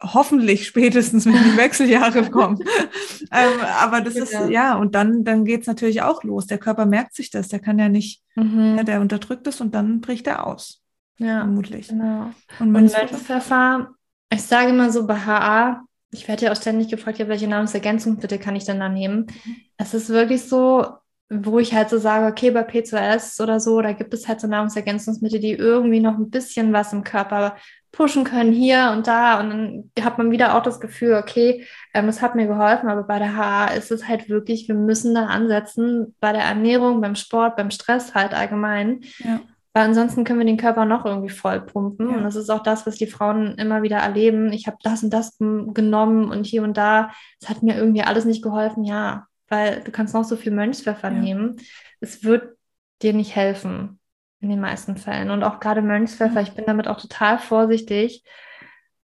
[0.00, 2.58] hoffentlich spätestens, wenn die Wechseljahre kommen.
[3.32, 6.46] ähm, aber das ist, ja, und dann, dann geht es natürlich auch los.
[6.46, 8.76] Der Körper merkt sich das, der kann ja nicht, mhm.
[8.76, 10.80] ja, der unterdrückt es und dann bricht er aus.
[11.18, 11.88] Ja, vermutlich.
[11.88, 12.30] Genau.
[12.60, 13.90] Und, und Mönchspfeffer,
[14.32, 18.38] ich sage immer so bei HA, ich werde ja auch ständig gefragt, ja, welche Nahrungsergänzungsmittel
[18.38, 19.26] kann ich denn da nehmen?
[19.44, 19.56] Mhm.
[19.76, 20.84] Es ist wirklich so,
[21.28, 24.48] wo ich halt so sage, okay, bei P2S oder so, da gibt es halt so
[24.48, 27.56] Nahrungsergänzungsmittel, die irgendwie noch ein bisschen was im Körper
[27.92, 29.40] pushen können, hier und da.
[29.40, 33.04] Und dann hat man wieder auch das Gefühl, okay, ähm, es hat mir geholfen, aber
[33.04, 37.14] bei der HA ist es halt wirklich, wir müssen da ansetzen, bei der Ernährung, beim
[37.14, 39.00] Sport, beim Stress halt allgemein.
[39.18, 39.40] Ja.
[39.72, 42.10] Weil ansonsten können wir den Körper noch irgendwie voll pumpen.
[42.10, 42.16] Ja.
[42.16, 44.52] Und das ist auch das, was die Frauen immer wieder erleben.
[44.52, 47.12] Ich habe das und das genommen und hier und da.
[47.40, 48.84] Es hat mir irgendwie alles nicht geholfen.
[48.84, 51.18] Ja, weil du kannst noch so viel Mönchspfeffer ja.
[51.18, 51.56] nehmen.
[52.00, 52.56] Es wird
[53.02, 54.00] dir nicht helfen
[54.40, 55.30] in den meisten Fällen.
[55.30, 58.24] Und auch gerade Mönchspfeffer, ich bin damit auch total vorsichtig,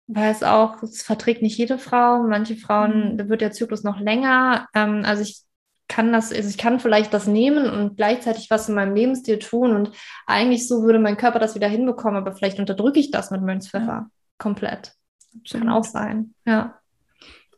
[0.06, 2.22] weil es auch, es verträgt nicht jede Frau.
[2.22, 3.18] Manche Frauen, mhm.
[3.18, 4.68] da wird der Zyklus noch länger.
[4.74, 5.42] Ähm, also ich
[5.90, 9.74] kann das, also ich kann vielleicht das nehmen und gleichzeitig was in meinem Lebensstil tun
[9.74, 9.90] und
[10.24, 13.86] eigentlich so würde mein Körper das wieder hinbekommen, aber vielleicht unterdrücke ich das mit Mönchspfeffer
[13.86, 14.10] ja.
[14.38, 14.94] komplett.
[15.36, 15.66] Absolut.
[15.66, 16.78] Kann auch sein, ja.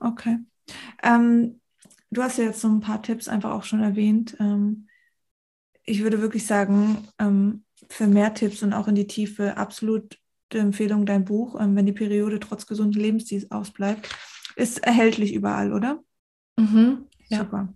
[0.00, 0.38] Okay.
[1.02, 1.60] Ähm,
[2.10, 4.34] du hast ja jetzt so ein paar Tipps einfach auch schon erwähnt.
[4.40, 4.88] Ähm,
[5.84, 10.16] ich würde wirklich sagen, ähm, für mehr Tipps und auch in die Tiefe absolut
[10.54, 14.08] die Empfehlung dein Buch, ähm, wenn die Periode trotz gesunden Lebensstils ausbleibt,
[14.56, 16.02] ist erhältlich überall, oder?
[16.56, 17.06] Mhm.
[17.28, 17.40] Ja.
[17.40, 17.68] Super.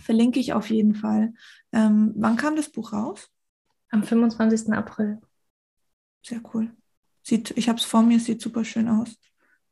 [0.00, 1.34] Verlinke ich auf jeden Fall.
[1.72, 3.30] Ähm, wann kam das Buch raus?
[3.90, 4.72] Am 25.
[4.72, 5.20] April.
[6.22, 6.70] Sehr cool.
[7.22, 9.16] Sieht, ich habe es vor mir, sieht super schön aus.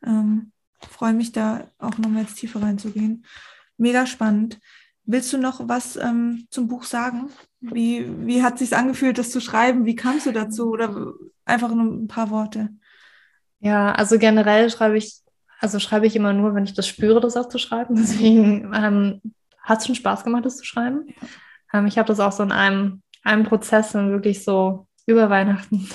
[0.04, 3.24] Ähm, Freue mich da auch nochmal jetzt tiefer reinzugehen.
[3.76, 4.58] Mega spannend.
[5.04, 7.30] Willst du noch was ähm, zum Buch sagen?
[7.60, 9.86] Wie, wie hat es sich angefühlt, das zu schreiben?
[9.86, 10.70] Wie kamst du dazu?
[10.70, 11.12] Oder
[11.44, 12.70] einfach nur ein paar Worte?
[13.60, 15.20] Ja, also generell schreibe ich,
[15.60, 17.94] also schreibe ich immer nur, wenn ich das spüre, das auch zu schreiben.
[17.96, 19.20] Deswegen ähm,
[19.66, 21.08] hat es schon Spaß gemacht, das zu schreiben.
[21.74, 25.88] Ähm, ich habe das auch so in einem, einem Prozess dann wirklich so über Weihnachten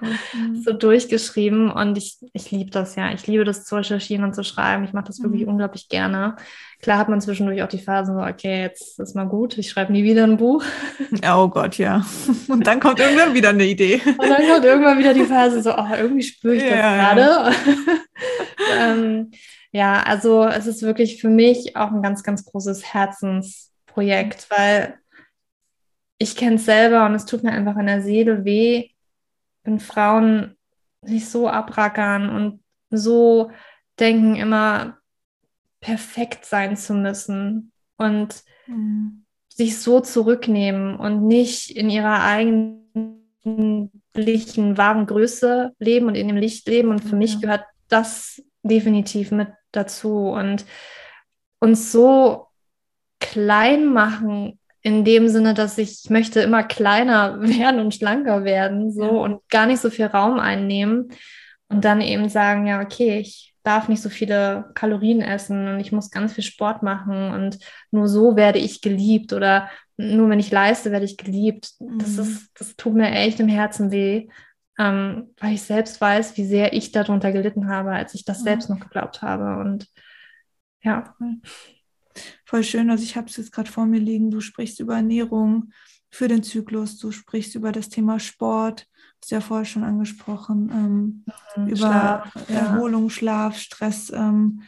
[0.00, 0.08] cool.
[0.34, 0.62] mhm.
[0.62, 3.12] so durchgeschrieben und ich, ich liebe das ja.
[3.12, 4.84] Ich liebe das zu recherchieren und zu schreiben.
[4.84, 5.48] Ich mache das wirklich mhm.
[5.48, 6.36] unglaublich gerne.
[6.80, 9.92] Klar hat man zwischendurch auch die Phasen so, okay, jetzt ist mal gut, ich schreibe
[9.92, 10.64] nie wieder ein Buch.
[11.30, 12.06] Oh Gott, ja.
[12.48, 14.00] Und dann kommt irgendwann wieder eine Idee.
[14.04, 17.20] Und dann kommt irgendwann wieder die Phase so, oh, irgendwie spüre ich das ja, gerade.
[17.20, 17.52] Ja.
[18.92, 19.30] ähm,
[19.72, 24.98] ja, also es ist wirklich für mich auch ein ganz, ganz großes Herzensprojekt, weil
[26.18, 28.90] ich kenne es selber und es tut mir einfach in der Seele weh,
[29.64, 30.56] wenn Frauen
[31.02, 32.60] sich so abrackern und
[32.90, 33.50] so
[34.00, 34.98] denken, immer
[35.80, 39.24] perfekt sein zu müssen und mhm.
[39.48, 43.92] sich so zurücknehmen und nicht in ihrer eigentlichen
[44.76, 46.88] wahren Größe leben und in dem Licht leben.
[46.88, 47.16] Und für ja.
[47.16, 49.48] mich gehört das definitiv mit
[49.78, 50.28] dazu.
[50.28, 50.64] Und
[51.60, 52.46] uns so
[53.20, 59.04] klein machen in dem Sinne, dass ich möchte immer kleiner werden und schlanker werden, so
[59.04, 59.10] ja.
[59.10, 61.10] und gar nicht so viel Raum einnehmen
[61.68, 65.92] und dann eben sagen, ja, okay, ich darf nicht so viele Kalorien essen und ich
[65.92, 67.58] muss ganz viel Sport machen und
[67.90, 69.68] nur so werde ich geliebt oder
[69.98, 71.72] nur wenn ich leiste, werde ich geliebt.
[71.80, 71.98] Mhm.
[71.98, 74.28] Das ist, das tut mir echt im Herzen weh,
[74.78, 78.44] ähm, weil ich selbst weiß, wie sehr ich darunter gelitten habe, als ich das mhm.
[78.44, 79.88] selbst noch geglaubt habe und
[80.82, 81.14] ja.
[82.44, 82.90] Voll schön.
[82.90, 84.30] Also ich habe es jetzt gerade vor mir liegen.
[84.30, 85.72] Du sprichst über Ernährung
[86.10, 86.98] für den Zyklus.
[86.98, 88.86] Du sprichst über das Thema Sport.
[89.22, 90.70] Hast ja vorher schon angesprochen.
[90.72, 91.24] Ähm,
[91.56, 93.10] mhm, über Schlaf, Erholung, ja.
[93.10, 94.10] Schlaf, Stress.
[94.10, 94.62] Ähm,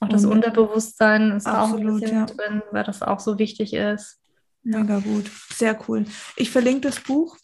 [0.00, 2.26] auch das Unterbewusstsein ist absolut, auch ein bisschen ja.
[2.26, 4.18] drin, weil das auch so wichtig ist.
[4.64, 5.30] Mega gut.
[5.54, 6.04] Sehr cool.
[6.36, 7.36] Ich verlinke das Buch.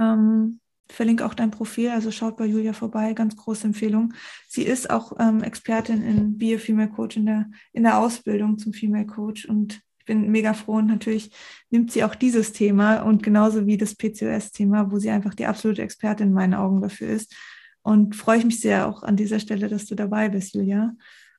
[0.00, 0.60] Ähm,
[0.92, 4.14] verlinke auch dein Profil, also schaut bei Julia vorbei, ganz große Empfehlung.
[4.48, 8.72] Sie ist auch ähm, Expertin in a Female Coach in der, in der Ausbildung zum
[8.72, 11.30] Female Coach und ich bin mega froh und natürlich
[11.68, 15.82] nimmt sie auch dieses Thema und genauso wie das PCOS-Thema, wo sie einfach die absolute
[15.82, 17.34] Expertin in meinen Augen dafür ist.
[17.82, 20.94] Und freue ich mich sehr auch an dieser Stelle, dass du dabei bist, Julia.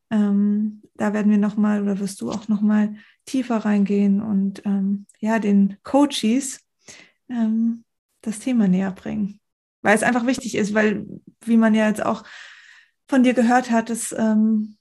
[0.09, 2.95] Ähm, da werden wir nochmal oder wirst du auch nochmal
[3.26, 6.59] tiefer reingehen und ähm, ja, den Coaches
[7.30, 7.84] ähm,
[8.22, 9.41] das Thema näher bringen
[9.82, 11.05] weil es einfach wichtig ist, weil,
[11.45, 12.24] wie man ja jetzt auch
[13.07, 14.78] von dir gehört hat, es ähm,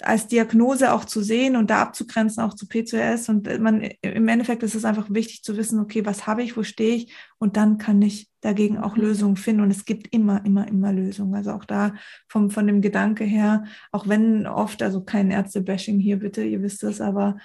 [0.00, 3.30] als Diagnose auch zu sehen und da abzugrenzen, auch zu PCOS.
[3.30, 6.62] Und man im Endeffekt ist es einfach wichtig zu wissen, okay, was habe ich, wo
[6.62, 7.14] stehe ich?
[7.38, 9.04] Und dann kann ich dagegen auch mhm.
[9.04, 9.62] Lösungen finden.
[9.62, 11.34] Und es gibt immer, immer, immer Lösungen.
[11.34, 11.94] Also auch da
[12.28, 16.84] vom, von dem Gedanke her, auch wenn oft, also kein Ärzte-Bashing hier bitte, ihr wisst
[16.84, 17.38] es, aber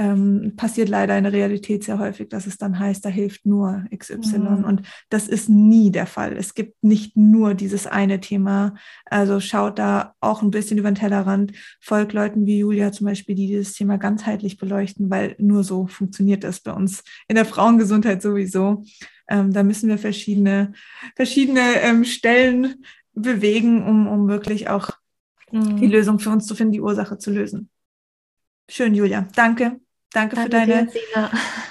[0.00, 3.84] ähm, passiert leider in der Realität sehr häufig, dass es dann heißt, da hilft nur
[3.94, 4.38] XY.
[4.38, 4.64] Mhm.
[4.64, 6.38] Und das ist nie der Fall.
[6.38, 8.74] Es gibt nicht nur dieses eine Thema.
[9.04, 13.34] Also schaut da auch ein bisschen über den Tellerrand, folgt Leuten wie Julia zum Beispiel,
[13.34, 18.22] die dieses Thema ganzheitlich beleuchten, weil nur so funktioniert das bei uns in der Frauengesundheit
[18.22, 18.84] sowieso.
[19.28, 20.72] Ähm, da müssen wir verschiedene,
[21.14, 24.92] verschiedene ähm, Stellen bewegen, um, um wirklich auch
[25.52, 25.76] mhm.
[25.76, 27.68] die Lösung für uns zu finden, die Ursache zu lösen.
[28.66, 29.28] Schön, Julia.
[29.36, 29.78] Danke.
[30.12, 31.30] Danke, Danke für deine, dir,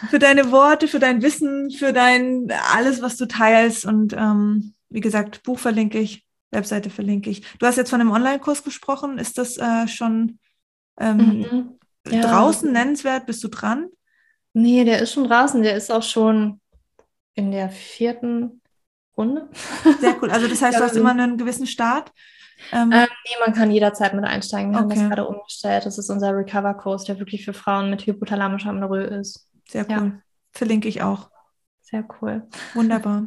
[0.10, 3.86] für deine Worte, für dein Wissen, für dein alles, was du teilst.
[3.86, 7.42] Und ähm, wie gesagt, Buch verlinke ich, Webseite verlinke ich.
[7.60, 9.18] Du hast jetzt von einem Online-Kurs gesprochen.
[9.18, 10.40] Ist das äh, schon
[11.00, 11.80] ähm, mhm.
[12.10, 12.22] ja.
[12.22, 13.26] draußen nennenswert?
[13.26, 13.88] Bist du dran?
[14.54, 15.62] Nee, der ist schon draußen.
[15.62, 16.62] Der ist auch schon
[17.36, 18.62] in der vierten
[19.18, 19.50] Runde.
[20.00, 20.32] Sehr cool.
[20.32, 22.12] Also das heißt, du hast immer einen gewissen Start.
[22.72, 24.72] Ähm, ähm, nee, man kann jederzeit mit einsteigen.
[24.72, 24.82] Wir okay.
[24.82, 25.86] haben das gerade umgestellt.
[25.86, 29.48] Das ist unser Recover-Kurs, der wirklich für Frauen mit hypothalamischer Amenorrhoe ist.
[29.68, 29.96] Sehr cool.
[29.96, 30.22] Ja.
[30.52, 31.30] Verlinke ich auch.
[31.82, 32.48] Sehr cool.
[32.76, 33.26] Wunderbar.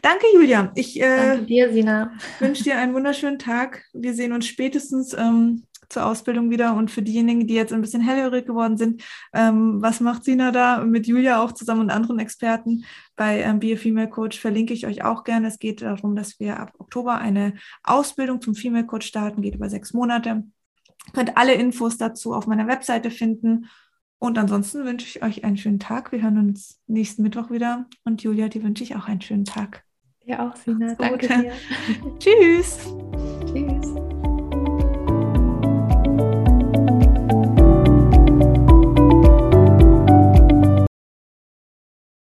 [0.00, 0.70] Danke, Julia.
[0.76, 2.12] Ich äh, Danke dir, Sina.
[2.38, 3.82] wünsche dir einen wunderschönen Tag.
[3.92, 6.74] Wir sehen uns spätestens ähm, zur Ausbildung wieder.
[6.74, 10.84] Und für diejenigen, die jetzt ein bisschen hellhörig geworden sind, ähm, was macht Sina da
[10.84, 12.84] mit Julia auch zusammen und anderen Experten
[13.16, 14.38] bei ähm, Be a Female Coach?
[14.38, 15.48] Verlinke ich euch auch gerne.
[15.48, 19.68] Es geht darum, dass wir ab Oktober eine Ausbildung zum Female Coach starten, geht über
[19.68, 20.44] sechs Monate.
[21.06, 23.66] Ihr könnt alle Infos dazu auf meiner Webseite finden.
[24.18, 26.10] Und ansonsten wünsche ich euch einen schönen Tag.
[26.10, 27.86] Wir hören uns nächsten Mittwoch wieder.
[28.04, 29.84] Und Julia, die wünsche ich auch einen schönen Tag.
[30.24, 30.94] Ja, auch, Sina.
[30.94, 31.52] Danke dir.
[32.18, 32.78] Tschüss.